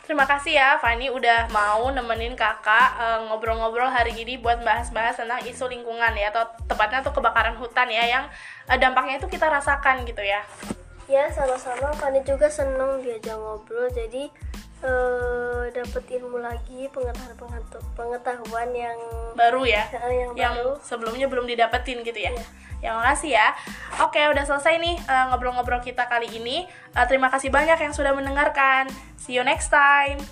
[0.06, 5.42] Terima kasih ya Fani udah mau nemenin kakak eh, ngobrol-ngobrol hari ini buat bahas-bahas tentang
[5.42, 8.24] isu lingkungan ya atau tepatnya tuh kebakaran hutan ya yang
[8.70, 10.46] eh, dampaknya itu kita rasakan gitu ya.
[11.10, 14.30] ya sama-sama Fani juga seneng diajak ngobrol jadi
[14.86, 17.62] eh, dapat ilmu lagi pengetahuan
[17.98, 18.98] pengetahuan yang
[19.34, 19.84] Baru ya.
[20.08, 22.30] yang, yang baru sebelumnya belum didapetin gitu ya.
[22.32, 22.44] Iya.
[22.84, 23.56] Ya makasih ya.
[24.04, 26.68] Oke, udah selesai nih eh, ngobrol-ngobrol kita kali ini.
[26.94, 28.86] Eh, terima kasih banyak yang sudah mendengarkan.
[29.18, 30.22] See you next time.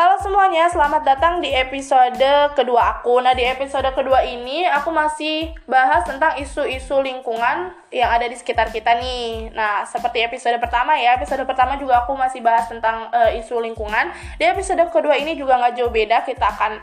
[0.00, 2.24] Halo semuanya, selamat datang di episode
[2.56, 3.20] kedua aku.
[3.20, 8.72] Nah, di episode kedua ini aku masih bahas tentang isu-isu lingkungan yang ada di sekitar
[8.72, 9.52] kita nih.
[9.52, 14.08] Nah, seperti episode pertama ya, episode pertama juga aku masih bahas tentang eh, isu lingkungan.
[14.40, 16.80] Di episode kedua ini juga nggak jauh beda, kita akan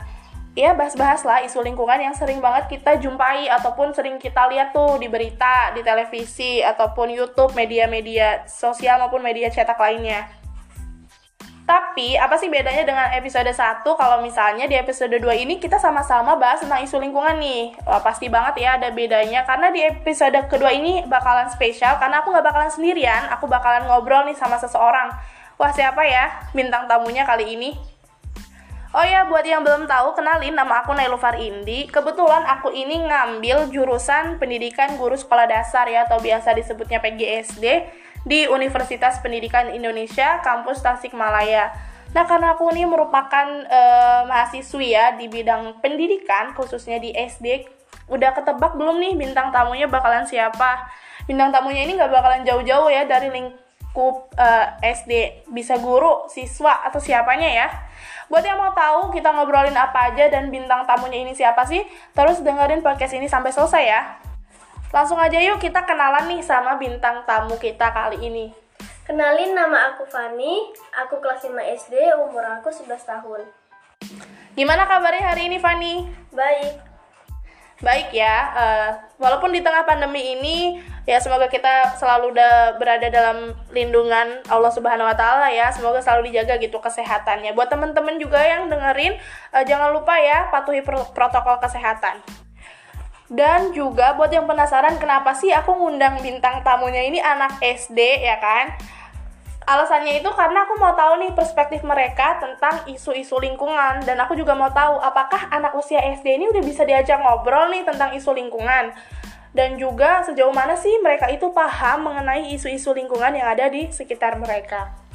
[0.53, 5.01] ya bahas-bahas lah isu lingkungan yang sering banget kita jumpai ataupun sering kita lihat tuh
[5.01, 10.45] di berita, di televisi ataupun YouTube, media-media sosial maupun media cetak lainnya.
[11.67, 16.39] Tapi, apa sih bedanya dengan episode 1 kalau misalnya di episode 2 ini kita sama-sama
[16.39, 17.75] bahas tentang isu lingkungan nih?
[17.83, 22.31] Wah, pasti banget ya ada bedanya, karena di episode kedua ini bakalan spesial, karena aku
[22.31, 25.11] nggak bakalan sendirian, aku bakalan ngobrol nih sama seseorang.
[25.59, 27.75] Wah, siapa ya bintang tamunya kali ini?
[28.95, 31.91] Oh ya, buat yang belum tahu, kenalin nama aku Nailufar Indi.
[31.91, 37.65] Kebetulan aku ini ngambil jurusan pendidikan guru sekolah dasar ya, atau biasa disebutnya PGSD
[38.27, 41.71] di Universitas Pendidikan Indonesia, kampus Tasikmalaya.
[42.11, 47.63] Nah, karena aku ini merupakan eh, mahasiswi ya di bidang pendidikan, khususnya di SD,
[48.11, 50.91] udah ketebak belum nih bintang tamunya bakalan siapa?
[51.23, 56.99] Bintang tamunya ini nggak bakalan jauh-jauh ya dari lingkup eh, SD, bisa guru, siswa, atau
[56.99, 57.67] siapanya ya.
[58.27, 61.79] Buat yang mau tahu kita ngobrolin apa aja dan bintang tamunya ini siapa sih,
[62.11, 64.01] terus dengerin podcast ini sampai selesai ya.
[64.89, 68.45] Langsung aja yuk kita kenalan nih sama bintang tamu kita kali ini.
[69.03, 73.47] kenalin nama aku Fani aku kelas 5 SD umur aku 11 tahun
[74.51, 76.03] Gimana kabarnya hari ini Fani?
[76.29, 76.75] baik
[77.77, 83.53] Baik ya, eh, walaupun di tengah pandemi ini ya semoga kita selalu da- berada dalam
[83.69, 85.69] lindungan Allah Subhanahu wa taala ya.
[85.69, 87.53] Semoga selalu dijaga gitu kesehatannya.
[87.53, 89.21] Buat temen-temen juga yang dengerin
[89.53, 92.17] eh, jangan lupa ya patuhi pro- protokol kesehatan.
[93.27, 98.39] Dan juga buat yang penasaran kenapa sih aku ngundang bintang tamunya ini anak SD ya
[98.39, 98.71] kan?
[99.67, 104.55] Alasannya itu karena aku mau tahu nih perspektif mereka tentang isu-isu lingkungan dan aku juga
[104.55, 108.95] mau tahu apakah anak usia SD ini udah bisa diajak ngobrol nih tentang isu lingkungan
[109.51, 114.39] dan juga sejauh mana sih mereka itu paham mengenai isu-isu lingkungan yang ada di sekitar
[114.39, 115.06] mereka.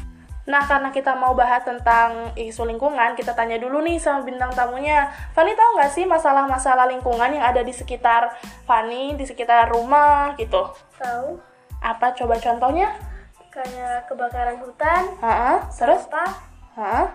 [0.43, 5.07] Nah, karena kita mau bahas tentang isu lingkungan, kita tanya dulu nih sama bintang tamunya.
[5.31, 8.35] Fani tahu nggak sih masalah-masalah lingkungan yang ada di sekitar
[8.67, 10.67] Fani, di sekitar rumah gitu?
[10.99, 11.39] tahu
[11.79, 12.91] Apa coba contohnya?
[13.53, 16.09] kayak kebakaran hutan Heeh, terus?
[16.09, 16.25] apa
[16.73, 17.07] Hah?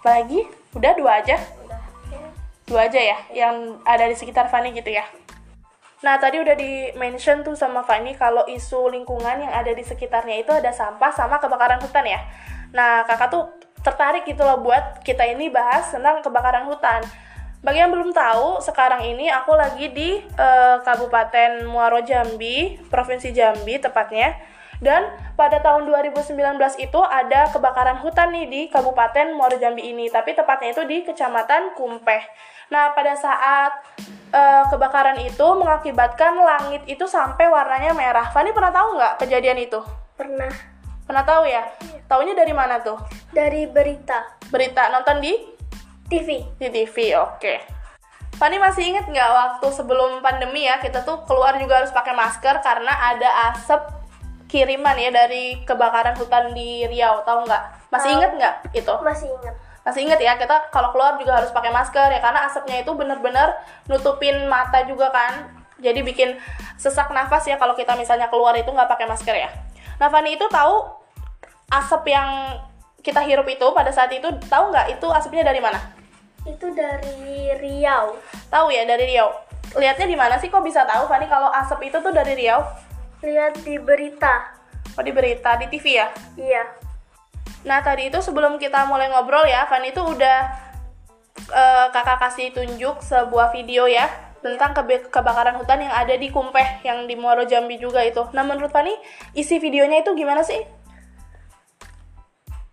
[0.00, 0.48] Apalagi?
[0.72, 1.36] Udah dua aja?
[1.36, 2.24] udah ya.
[2.64, 5.04] Dua aja ya, yang ada di sekitar Fani gitu ya.
[6.02, 10.50] Nah, tadi udah di-mention tuh sama Fani kalau isu lingkungan yang ada di sekitarnya itu
[10.50, 12.20] ada sampah sama kebakaran hutan ya.
[12.74, 13.54] Nah, kakak tuh
[13.86, 17.06] tertarik gitu loh buat kita ini bahas tentang kebakaran hutan.
[17.62, 23.78] Bagi yang belum tahu, sekarang ini aku lagi di eh, Kabupaten Muaro Jambi, Provinsi Jambi
[23.78, 24.34] tepatnya,
[24.82, 26.34] Dan pada tahun 2019
[26.82, 31.78] itu ada kebakaran hutan nih di Kabupaten Muaro Jambi ini, tapi tepatnya itu di Kecamatan
[31.78, 32.22] Kumpeh.
[32.72, 33.72] Nah, pada saat
[34.32, 38.32] uh, kebakaran itu mengakibatkan langit itu sampai warnanya merah.
[38.32, 39.76] Fani pernah tahu nggak kejadian itu?
[40.16, 40.48] Pernah.
[41.04, 41.68] Pernah tahu ya?
[41.68, 42.00] Iya.
[42.08, 42.96] Taunya dari mana tuh?
[43.28, 44.40] Dari berita.
[44.48, 45.36] Berita nonton di
[46.08, 46.40] TV.
[46.56, 47.36] Di TV, oke.
[47.36, 47.58] Okay.
[48.40, 52.64] Fani masih inget nggak waktu sebelum pandemi ya kita tuh keluar juga harus pakai masker
[52.64, 53.92] karena ada asap
[54.48, 59.54] kiriman ya dari kebakaran hutan di Riau tahu nggak masih inget nggak itu masih inget
[59.82, 63.58] masih inget ya kita kalau keluar juga harus pakai masker ya karena asapnya itu bener-bener
[63.90, 65.50] nutupin mata juga kan
[65.82, 66.38] jadi bikin
[66.78, 69.50] sesak nafas ya kalau kita misalnya keluar itu nggak pakai masker ya
[69.98, 70.86] nah Fani itu tahu
[71.74, 72.62] asap yang
[73.02, 75.82] kita hirup itu pada saat itu tahu nggak itu asapnya dari mana
[76.46, 78.18] itu dari Riau.
[78.50, 79.30] Tahu ya dari Riau.
[79.78, 82.60] Lihatnya di mana sih kok bisa tahu Fani kalau asap itu tuh dari Riau?
[83.22, 84.58] Lihat di berita.
[84.98, 86.10] Oh di berita di TV ya?
[86.34, 86.81] Iya.
[87.62, 90.38] Nah tadi itu sebelum kita mulai ngobrol ya, Fani itu udah
[91.50, 94.10] uh, kakak kasih tunjuk sebuah video ya
[94.42, 98.26] tentang ke kebakaran hutan yang ada di Kumpeh yang di Muaro Jambi juga itu.
[98.34, 98.92] Nah menurut Fani
[99.38, 100.82] isi videonya itu gimana sih?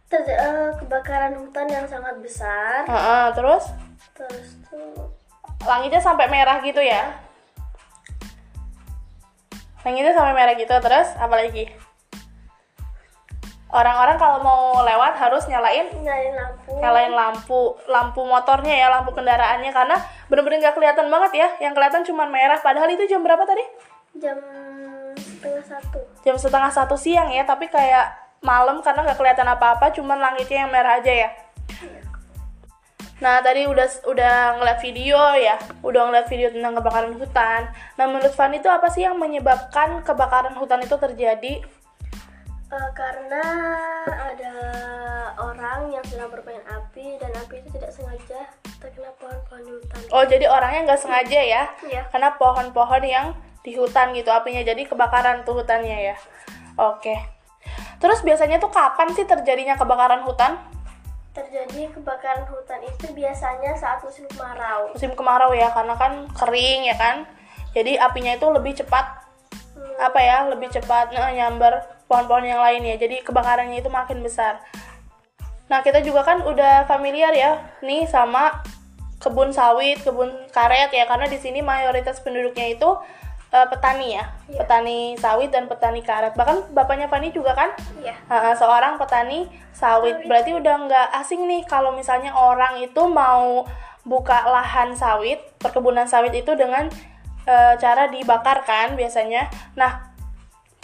[0.09, 2.81] ter uh, kebakaran hutan yang sangat besar.
[2.89, 3.69] Uh, uh, terus?
[4.17, 5.13] Terus tuh
[5.69, 7.13] langitnya sampai merah gitu ya?
[9.85, 11.69] Langitnya sampai merah gitu terus apa lagi?
[13.69, 16.71] Orang-orang kalau mau lewat harus nyalain nyalain lampu.
[16.81, 21.47] Nyalain lampu, lampu motornya ya, lampu kendaraannya karena bener-bener nggak kelihatan banget ya.
[21.69, 22.57] Yang kelihatan cuma merah.
[22.57, 23.61] Padahal itu jam berapa tadi?
[24.17, 24.41] Jam
[25.13, 25.99] setengah satu.
[26.25, 28.09] Jam setengah satu siang ya, tapi kayak
[28.41, 31.29] malam karena nggak kelihatan apa-apa cuman langitnya yang merah aja ya
[33.19, 37.67] Nah tadi udah udah ngeliat video ya, udah ngeliat video tentang kebakaran hutan.
[37.99, 41.59] Nah menurut Fanny itu apa sih yang menyebabkan kebakaran hutan itu terjadi?
[42.69, 43.41] Uh, karena
[44.05, 44.55] ada
[45.41, 48.45] orang yang sedang bermain api dan api itu tidak sengaja
[48.77, 49.99] terkena pohon-pohon di hutan.
[50.13, 51.63] Oh jadi orangnya nggak sengaja ya?
[51.81, 52.05] Iya.
[52.13, 53.33] Karena pohon-pohon yang
[53.65, 56.15] di hutan gitu apinya jadi kebakaran tuh hutannya ya.
[56.77, 57.17] Oke.
[57.99, 60.61] Terus biasanya tuh kapan sih terjadinya kebakaran hutan?
[61.35, 64.93] Terjadi kebakaran hutan itu biasanya saat musim kemarau.
[64.95, 67.27] Musim kemarau ya, karena kan kering ya kan.
[67.75, 69.25] Jadi apinya itu lebih cepat
[69.75, 69.97] hmm.
[69.99, 72.95] apa ya, lebih cepat nah, nyamber pohon-pohon yang lain ya.
[72.97, 74.59] Jadi kebakarannya itu makin besar.
[75.69, 78.65] Nah, kita juga kan udah familiar ya nih sama
[79.21, 82.89] kebun sawit, kebun karet ya karena di sini mayoritas penduduknya itu
[83.53, 84.57] uh, petani ya, yeah.
[84.57, 86.33] petani sawit dan petani karet.
[86.33, 87.69] Bahkan bapaknya Fani juga kan,
[88.01, 88.17] yeah.
[88.31, 90.17] uh, seorang petani sawit.
[90.17, 90.25] sawit.
[90.25, 93.67] Berarti udah nggak asing nih kalau misalnya orang itu mau
[94.07, 96.89] buka lahan sawit, perkebunan sawit itu dengan
[97.45, 99.51] uh, cara dibakar kan biasanya.
[99.77, 100.08] Nah,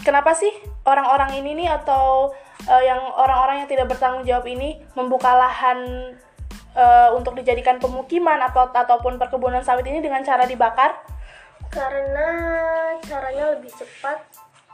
[0.06, 0.54] kenapa sih
[0.86, 2.30] orang-orang ini nih atau
[2.70, 6.14] uh, yang orang-orang yang tidak bertanggung jawab ini membuka lahan
[6.78, 10.94] uh, untuk dijadikan pemukiman atau ataupun perkebunan sawit ini dengan cara dibakar?
[11.76, 12.30] karena
[13.04, 14.20] caranya lebih cepat.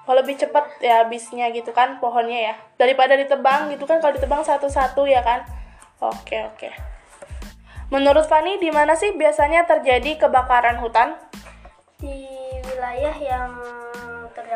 [0.09, 2.55] Oh lebih cepat ya habisnya gitu kan pohonnya ya.
[2.77, 5.45] Daripada ditebang gitu kan kalau ditebang satu-satu ya kan.
[6.01, 6.69] Oke oke.
[7.89, 11.17] Menurut Fani di mana sih biasanya terjadi kebakaran hutan?
[12.01, 12.29] Di
[12.65, 13.51] wilayah yang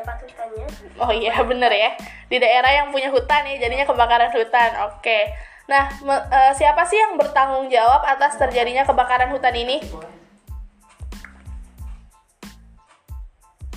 [0.06, 0.68] terdapat hutannya
[1.02, 1.90] oh iya bener ya
[2.30, 5.20] di daerah yang punya hutan ya jadinya kebakaran hutan oke
[5.66, 9.82] nah uh, siapa sih yang bertanggung jawab atas terjadinya kebakaran hutan ini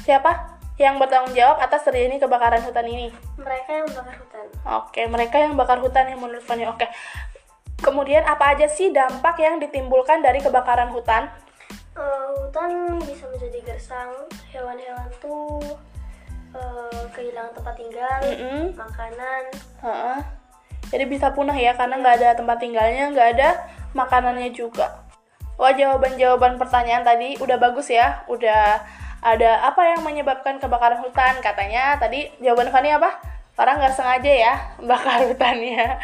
[0.09, 3.13] Siapa yang bertanggung jawab atas terjadinya kebakaran hutan ini?
[3.37, 4.47] Mereka yang bakar hutan.
[4.81, 6.65] Oke, mereka yang bakar hutan yang menurut Fanny.
[6.65, 6.89] Oke.
[7.85, 11.29] Kemudian apa aja sih dampak yang ditimbulkan dari kebakaran hutan?
[11.93, 14.09] Uh, hutan bisa menjadi gersang,
[14.49, 15.61] hewan-hewan tuh
[16.55, 18.63] uh, kehilangan tempat tinggal, mm -hmm.
[18.77, 19.43] makanan.
[19.83, 20.19] Uh -uh.
[20.89, 23.49] Jadi bisa punah ya karena nggak ada tempat tinggalnya, nggak ada
[23.93, 25.05] makanannya juga.
[25.59, 28.81] Wah jawaban-jawaban pertanyaan tadi udah bagus ya, udah
[29.19, 33.19] ada apa yang menyebabkan kebakaran hutan katanya tadi jawaban Fani apa
[33.59, 35.99] orang nggak sengaja ya bakar hutannya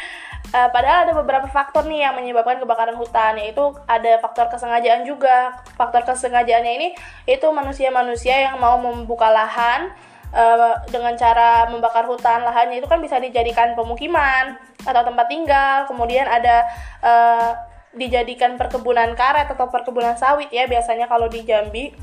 [0.51, 5.63] uh, padahal ada beberapa faktor nih yang menyebabkan kebakaran hutan yaitu ada faktor kesengajaan juga
[5.79, 6.89] faktor kesengajaannya ini
[7.31, 9.95] itu manusia-manusia yang mau membuka lahan
[10.35, 15.87] uh, dengan cara membakar hutan lahannya itu kan bisa dijadikan pemukiman atau tempat tinggal.
[15.87, 16.67] Kemudian ada
[17.01, 17.51] uh,
[17.95, 21.95] dijadikan perkebunan karet atau perkebunan sawit ya biasanya kalau di Jambi.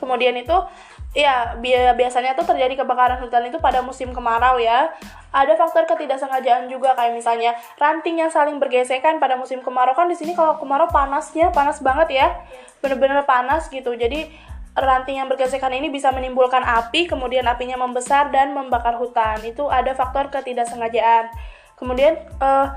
[0.00, 0.56] Kemudian itu
[1.12, 1.60] ya
[1.94, 4.90] biasanya tuh terjadi kebakaran hutan itu pada musim kemarau ya.
[5.32, 9.94] Ada faktor ketidaksengajaan juga kayak misalnya ranting yang saling bergesekan pada musim kemarau.
[9.94, 12.28] Kan di sini kalau kemarau panasnya panas banget ya.
[12.82, 13.94] Bener-bener panas gitu.
[13.94, 14.28] Jadi
[14.72, 19.40] ranting yang bergesekan ini bisa menimbulkan api, kemudian apinya membesar dan membakar hutan.
[19.44, 21.28] Itu ada faktor ketidaksengajaan.
[21.76, 22.72] Kemudian uh,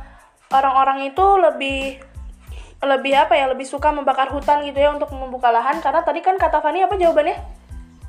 [0.52, 2.02] orang-orang itu lebih
[2.84, 6.38] lebih apa ya lebih suka membakar hutan gitu ya untuk membuka lahan karena tadi kan
[6.38, 7.34] kata Fani apa jawabannya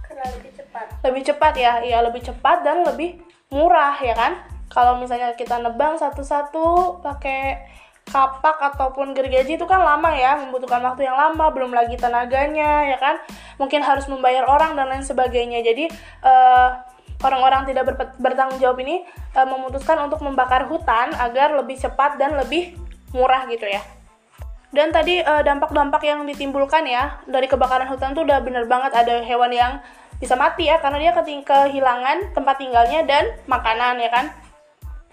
[0.04, 3.16] karena lebih cepat lebih cepat ya ya lebih cepat dan lebih
[3.48, 4.36] murah ya kan
[4.68, 7.62] kalau misalnya kita nebang satu-satu pakai
[8.06, 12.98] kapak ataupun gergaji itu kan lama ya membutuhkan waktu yang lama belum lagi tenaganya ya
[13.02, 13.18] kan?
[13.58, 15.60] Mungkin harus membayar orang dan lain sebagainya.
[15.66, 15.90] Jadi
[16.22, 16.70] uh,
[17.26, 19.02] orang-orang tidak ber bertanggung jawab ini
[19.34, 22.78] uh, memutuskan untuk membakar hutan agar lebih cepat dan lebih
[23.10, 23.82] murah gitu ya.
[24.74, 28.92] Dan tadi eh, dampak-dampak yang ditimbulkan ya dari kebakaran hutan tuh udah bener banget.
[28.92, 29.80] Ada hewan yang
[30.20, 34.26] bisa mati ya karena dia kehilangan tempat tinggalnya dan makanan ya kan?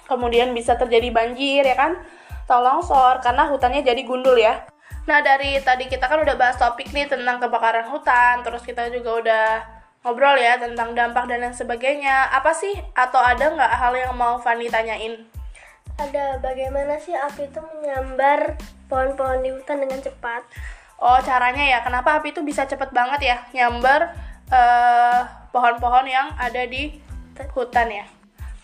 [0.04, 1.96] Kemudian bisa terjadi banjir ya kan
[2.44, 4.64] atau longsor karena hutannya jadi gundul ya
[5.04, 9.12] nah dari tadi kita kan udah bahas topik nih tentang kebakaran hutan terus kita juga
[9.20, 9.48] udah
[10.04, 14.39] ngobrol ya tentang dampak dan lain sebagainya apa sih atau ada nggak hal yang mau
[14.39, 15.28] Fanny tanyain
[16.02, 18.58] ada bagaimana sih api itu menyambar
[18.89, 20.41] pohon-pohon di hutan dengan cepat.
[20.98, 21.80] Oh, caranya ya.
[21.86, 24.10] Kenapa api itu bisa cepat banget ya nyambar
[24.50, 25.22] pohon eh,
[25.54, 26.98] pohon-pohon yang ada di
[27.54, 28.06] hutan ya?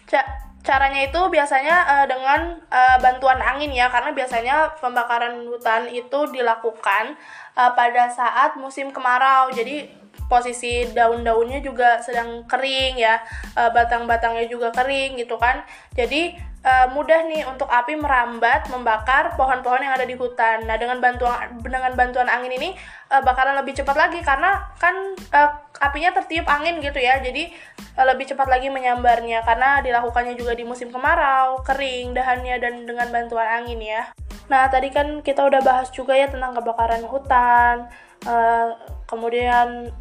[0.09, 6.19] Ca caranya itu biasanya uh, dengan uh, bantuan angin ya, karena biasanya pembakaran hutan itu
[6.35, 7.15] dilakukan
[7.55, 9.49] uh, pada saat musim kemarau.
[9.55, 9.87] Jadi
[10.29, 13.17] posisi daun-daunnya juga sedang kering ya,
[13.57, 15.63] uh, batang-batangnya juga kering gitu kan.
[15.97, 20.67] Jadi uh, mudah nih untuk api merambat membakar pohon-pohon yang ada di hutan.
[20.67, 22.69] Nah, dengan bantuan dengan bantuan angin ini
[23.11, 24.95] uh, bakalan lebih cepat lagi karena kan
[25.31, 25.49] uh,
[25.79, 27.19] apinya tertiup angin gitu ya.
[27.23, 27.51] Jadi
[27.95, 33.07] uh, lebih cepat lagi menyambarnya karena dilakukannya juga di musim kemarau, kering dahannya dan dengan
[33.11, 34.11] bantuan angin ya.
[34.49, 37.85] Nah, tadi kan kita udah bahas juga ya tentang kebakaran hutan,
[38.25, 38.73] uh,
[39.05, 39.93] kemudian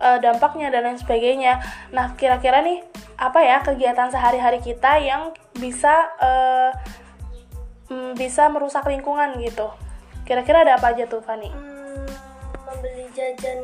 [0.00, 1.60] uh, dampaknya dan lain sebagainya.
[1.94, 2.82] Nah, kira-kira nih
[3.20, 6.72] apa ya kegiatan sehari-hari kita yang bisa uh,
[8.16, 9.68] bisa merusak lingkungan gitu.
[10.24, 11.50] Kira-kira ada apa aja tuh, Fani?
[11.50, 12.06] Hmm,
[12.64, 13.60] membeli jajan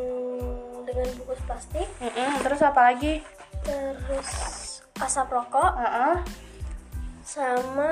[0.82, 1.88] dengan bungkus plastik.
[2.02, 3.22] Mm -mm, terus apa lagi?
[3.62, 4.28] Terus
[4.98, 5.70] asap rokok.
[5.74, 6.45] Uh -uh
[7.26, 7.90] sama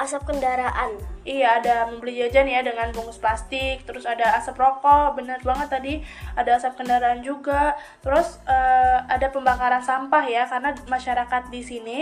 [0.00, 0.96] asap kendaraan.
[1.28, 5.94] Iya, ada membeli jajan ya dengan bungkus plastik, terus ada asap rokok, benar banget tadi
[6.32, 7.76] ada asap kendaraan juga.
[8.00, 11.98] Terus uh, ada pembakaran sampah ya, karena masyarakat di sini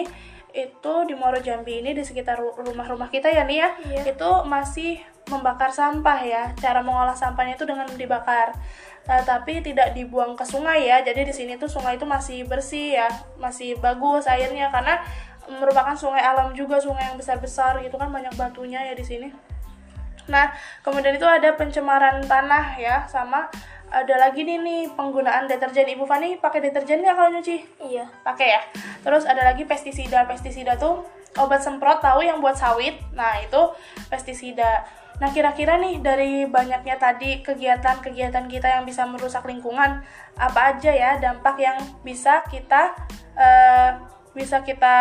[0.55, 4.03] itu di Moro Jambi ini di sekitar rumah-rumah kita ya nih ya, iya.
[4.07, 6.55] itu masih membakar sampah ya.
[6.55, 8.55] Cara mengolah sampahnya itu dengan dibakar.
[9.11, 11.03] Uh, tapi tidak dibuang ke sungai ya.
[11.03, 13.11] Jadi di sini tuh sungai itu masih bersih ya,
[13.43, 15.03] masih bagus airnya karena
[15.51, 19.29] merupakan sungai alam juga sungai yang besar-besar gitu kan banyak batunya ya di sini.
[20.31, 20.55] Nah
[20.87, 23.51] kemudian itu ada pencemaran tanah ya sama
[23.91, 25.91] ada lagi nih nih penggunaan deterjen.
[25.91, 27.57] Ibu Fani pakai deterjen nggak kalau nyuci?
[27.83, 28.07] Iya.
[28.23, 28.63] Pakai ya.
[29.03, 30.23] Terus ada lagi pestisida.
[30.31, 31.03] Pestisida tuh
[31.35, 33.03] obat semprot tahu yang buat sawit.
[33.11, 33.59] Nah itu
[34.07, 34.87] pestisida.
[35.21, 40.01] Nah, kira-kira nih dari banyaknya tadi kegiatan-kegiatan kita yang bisa merusak lingkungan,
[40.41, 42.97] apa aja ya dampak yang bisa kita
[43.37, 44.01] uh,
[44.35, 44.97] bisa kita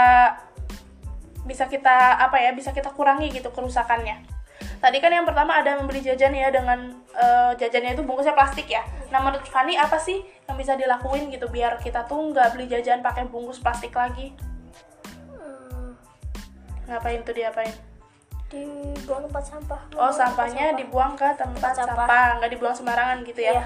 [1.45, 4.21] bisa kita apa ya bisa kita kurangi gitu kerusakannya.
[4.79, 8.85] Tadi kan yang pertama ada membeli jajan ya dengan uh, jajannya itu bungkusnya plastik ya.
[9.11, 13.03] Nah menurut Fanny apa sih yang bisa dilakuin gitu biar kita tuh nggak beli jajan
[13.03, 14.31] pakai bungkus plastik lagi?
[15.35, 15.95] Hmm.
[16.87, 17.75] ngapain tuh diapain?
[18.49, 19.81] Dibuang tempat sampah.
[19.99, 20.79] Oh sampahnya sampah.
[20.79, 23.59] dibuang ke tempat, tempat sampah nggak dibuang sembarangan gitu ya.
[23.59, 23.63] Iya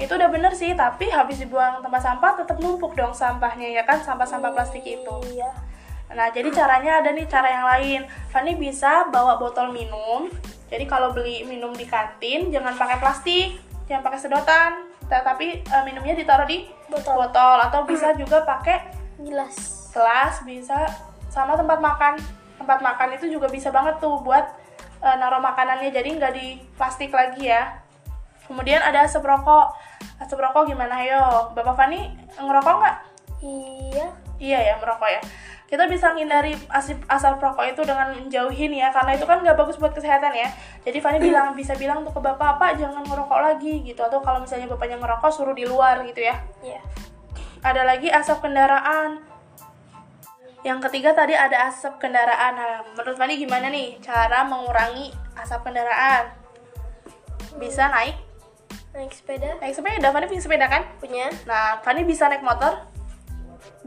[0.00, 4.00] itu udah bener sih tapi habis dibuang tempat sampah tetap numpuk dong sampahnya ya kan?
[4.00, 5.14] Sampah-sampah plastik itu.
[5.32, 5.52] Iya.
[6.12, 8.00] nah jadi caranya ada nih cara yang lain.
[8.32, 10.28] Fanny bisa bawa botol minum.
[10.72, 13.48] Jadi kalau beli minum di kantin jangan pakai plastik
[13.88, 14.72] jangan pakai sedotan.
[15.12, 17.60] Tapi uh, minumnya ditaruh di botol, botol.
[17.60, 19.88] Atau bisa juga pakai gelas.
[19.92, 20.88] gelas bisa
[21.28, 22.16] sama tempat makan.
[22.56, 24.56] Tempat makan itu juga bisa banget tuh buat
[25.04, 25.92] uh, naruh makanannya.
[25.92, 26.46] Jadi nggak di
[26.80, 27.81] plastik lagi ya
[28.46, 29.74] Kemudian ada asap rokok.
[30.18, 31.02] Asap rokok gimana?
[31.02, 32.96] Ayo, Bapak Fani ngerokok nggak?
[33.42, 34.06] Iya.
[34.42, 35.22] Iya ya, merokok ya.
[35.70, 39.78] Kita bisa menghindari asap, asap rokok itu dengan menjauhin ya, karena itu kan nggak bagus
[39.78, 40.50] buat kesehatan ya.
[40.82, 44.02] Jadi Fani bilang bisa bilang untuk ke bapak, pak jangan ngerokok lagi gitu.
[44.02, 46.36] Atau kalau misalnya bapaknya ngerokok suruh di luar gitu ya.
[46.60, 46.82] Iya.
[47.62, 49.22] Ada lagi asap kendaraan.
[50.66, 52.52] Yang ketiga tadi ada asap kendaraan.
[52.54, 56.34] Nah, menurut Fani gimana nih cara mengurangi asap kendaraan?
[57.58, 58.31] Bisa naik
[58.92, 59.56] Naik sepeda?
[59.56, 60.82] Naik sepeda, Fani punya sepeda kan?
[61.00, 61.32] Punya.
[61.48, 62.84] Nah, Fani bisa naik motor?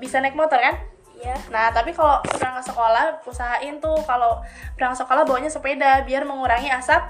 [0.02, 0.76] Bisa naik motor kan?
[1.22, 1.38] Iya.
[1.54, 4.42] Nah, tapi kalau berangkat sekolah, usahain tuh kalau
[4.76, 7.02] berangkat sekolah bawanya sepeda biar mengurangi asap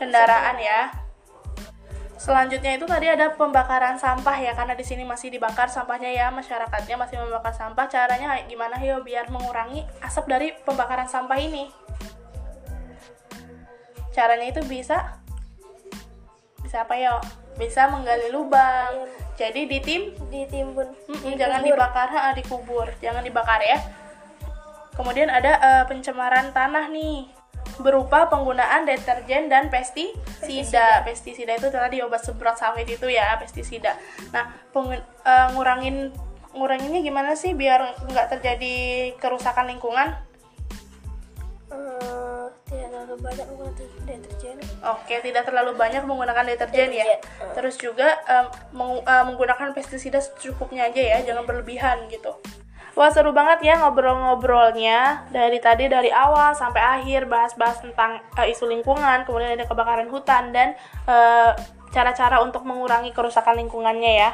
[0.00, 1.04] kendaraan ya.
[2.24, 6.96] Selanjutnya itu tadi ada pembakaran sampah ya karena di sini masih dibakar sampahnya ya masyarakatnya
[6.96, 7.84] masih membakar sampah.
[7.84, 11.68] Caranya gimana yo biar mengurangi asap dari pembakaran sampah ini?
[14.16, 15.20] Caranya itu bisa
[16.74, 17.14] bisa apa yo?
[17.54, 19.06] Bisa menggali lubang.
[19.38, 23.78] Jadi ditim ditimbun Mm-mm, jangan dibakar, ha, dikubur, jangan dibakar ya.
[24.98, 27.30] Kemudian ada eh, pencemaran tanah nih
[27.78, 31.06] berupa penggunaan deterjen dan pestisida.
[31.06, 33.94] Pestisida itu tadi obat semprot sawit itu ya, pestisida.
[34.34, 36.10] Nah, pengun- eh, ngurangin
[36.58, 38.74] nguranginnya gimana sih biar nggak terjadi
[39.22, 40.10] kerusakan lingkungan?
[41.70, 42.13] Eh,
[42.64, 43.76] tidak terlalu banyak menggunakan
[44.08, 47.04] deterjen Oke, tidak terlalu banyak menggunakan deterjen ya.
[47.04, 47.52] Deterjen, eh.
[47.52, 52.32] Terus juga em, meng- eh, menggunakan pestisida secukupnya aja ya, jangan berlebihan gitu.
[52.94, 58.70] Wah seru banget ya ngobrol-ngobrolnya dari tadi dari awal sampai akhir bahas-bahas tentang eh, isu
[58.70, 60.72] lingkungan, kemudian ada kebakaran hutan dan
[61.04, 61.50] eh,
[61.92, 64.30] cara-cara untuk mengurangi kerusakan lingkungannya ya.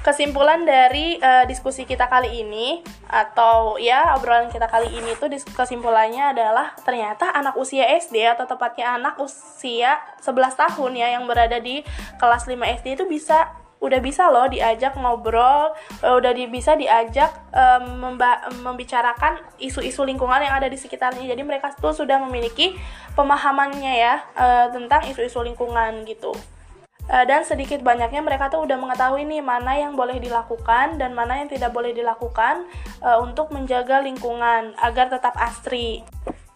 [0.00, 6.32] Kesimpulan dari eh, diskusi kita kali ini atau ya obrolan kita kali ini dis- kesimpulannya
[6.32, 11.84] adalah ternyata anak usia SD atau tepatnya anak usia 11 tahun ya yang berada di
[12.16, 15.72] kelas 5 SD itu bisa udah bisa loh diajak ngobrol,
[16.04, 17.32] eh, udah di, bisa diajak
[17.80, 21.24] memba- membicarakan isu-isu lingkungan yang ada di sekitarnya.
[21.24, 22.76] Jadi mereka tuh sudah memiliki
[23.16, 26.32] pemahamannya ya eh, tentang isu-isu lingkungan gitu.
[27.10, 31.42] Eh, dan sedikit banyaknya mereka tuh udah mengetahui nih mana yang boleh dilakukan dan mana
[31.42, 32.70] yang tidak boleh dilakukan
[33.02, 36.06] eh, untuk menjaga lingkungan agar tetap asri.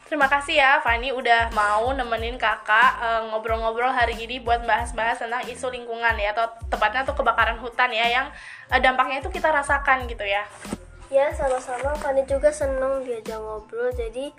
[0.07, 5.43] Terima kasih ya Fani udah mau nemenin kakak eh, ngobrol-ngobrol hari ini buat bahas-bahas tentang
[5.51, 8.27] isu lingkungan ya atau tepatnya tuh kebakaran hutan ya yang
[8.71, 10.47] eh, dampaknya itu kita rasakan gitu ya.
[11.11, 14.31] ya sama-sama Fani juga seneng diajak ngobrol jadi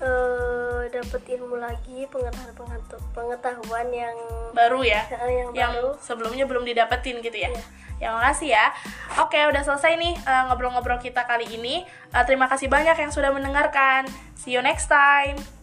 [0.00, 4.16] eh dapat ilmu lagi pengetahuan pengetahuan, pengetahuan yang
[4.56, 5.06] Baru ya.
[5.12, 7.52] yang, yang baru sebelumnya belum didapetin gitu ya.
[7.52, 7.62] Iya.
[8.00, 8.72] Ya makasih ya.
[9.20, 11.84] Oke, udah selesai nih eh, ngobrol-ngobrol kita kali ini.
[12.16, 14.08] Eh, terima kasih banyak yang sudah mendengarkan.
[14.40, 15.59] See you next time.